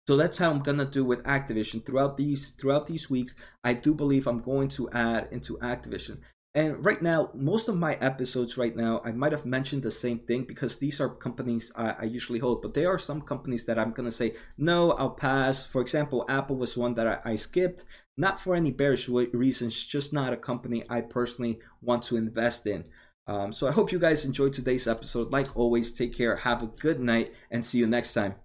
So 0.07 0.17
that's 0.17 0.39
how 0.39 0.51
I'm 0.51 0.61
gonna 0.61 0.85
do 0.85 1.05
with 1.05 1.23
Activision 1.25 1.85
throughout 1.85 2.17
these 2.17 2.51
throughout 2.51 2.87
these 2.87 3.11
weeks. 3.11 3.35
I 3.65 3.73
do 3.73 3.93
believe 3.93 4.27
I'm 4.27 4.41
going 4.41 4.69
to 4.71 4.89
add 4.91 5.29
into 5.33 5.59
Activision. 5.59 6.19
And 6.55 6.83
right 6.87 7.03
now, 7.03 7.31
most 7.35 7.69
of 7.69 7.77
my 7.77 7.95
episodes 7.95 8.57
right 8.57 8.75
now, 8.75 9.03
I 9.05 9.12
might 9.12 9.33
have 9.33 9.45
mentioned 9.45 9.83
the 9.83 9.91
same 9.91 10.21
thing 10.21 10.45
because 10.45 10.79
these 10.79 11.03
are 11.03 11.11
companies 11.11 11.71
I, 11.77 11.91
I, 12.01 12.05
usually 12.05 12.39
hold, 12.39 12.62
but 12.62 12.73
there 12.73 12.89
are 12.89 12.99
some 12.99 13.21
companies 13.21 13.67
that 13.67 13.79
I'm 13.79 13.91
gonna 13.91 14.11
say 14.11 14.37
no, 14.57 14.93
I'll 14.93 15.11
pass. 15.11 15.67
For 15.67 15.83
example, 15.83 16.25
Apple 16.31 16.57
was 16.57 16.75
one 16.75 16.95
that 16.95 17.07
I, 17.27 17.33
I 17.33 17.37
skipped, 17.37 17.85
not 18.17 18.41
for 18.41 18.57
any 18.57 18.71
bearish 18.71 19.07
reasons, 19.09 19.85
just 19.85 20.15
not 20.15 20.33
a 20.33 20.37
company 20.39 20.83
I 20.89 21.03
personally 21.03 21.59
want 21.83 22.05
to 22.05 22.17
invest 22.17 22.67
in. 22.67 22.85
Um, 23.27 23.53
so 23.53 23.67
I 23.67 23.73
hope 23.73 23.93
you 23.93 23.99
guys 23.99 24.25
enjoyed 24.25 24.53
today's 24.53 24.87
episode. 24.87 25.33
Like 25.33 25.57
always, 25.57 25.93
take 25.93 26.17
care, 26.17 26.37
have 26.37 26.62
a 26.62 26.67
good 26.67 27.01
night, 27.01 27.33
and 27.51 27.65
see 27.65 27.79
you 27.79 27.87
next 27.87 28.15
time. 28.15 28.37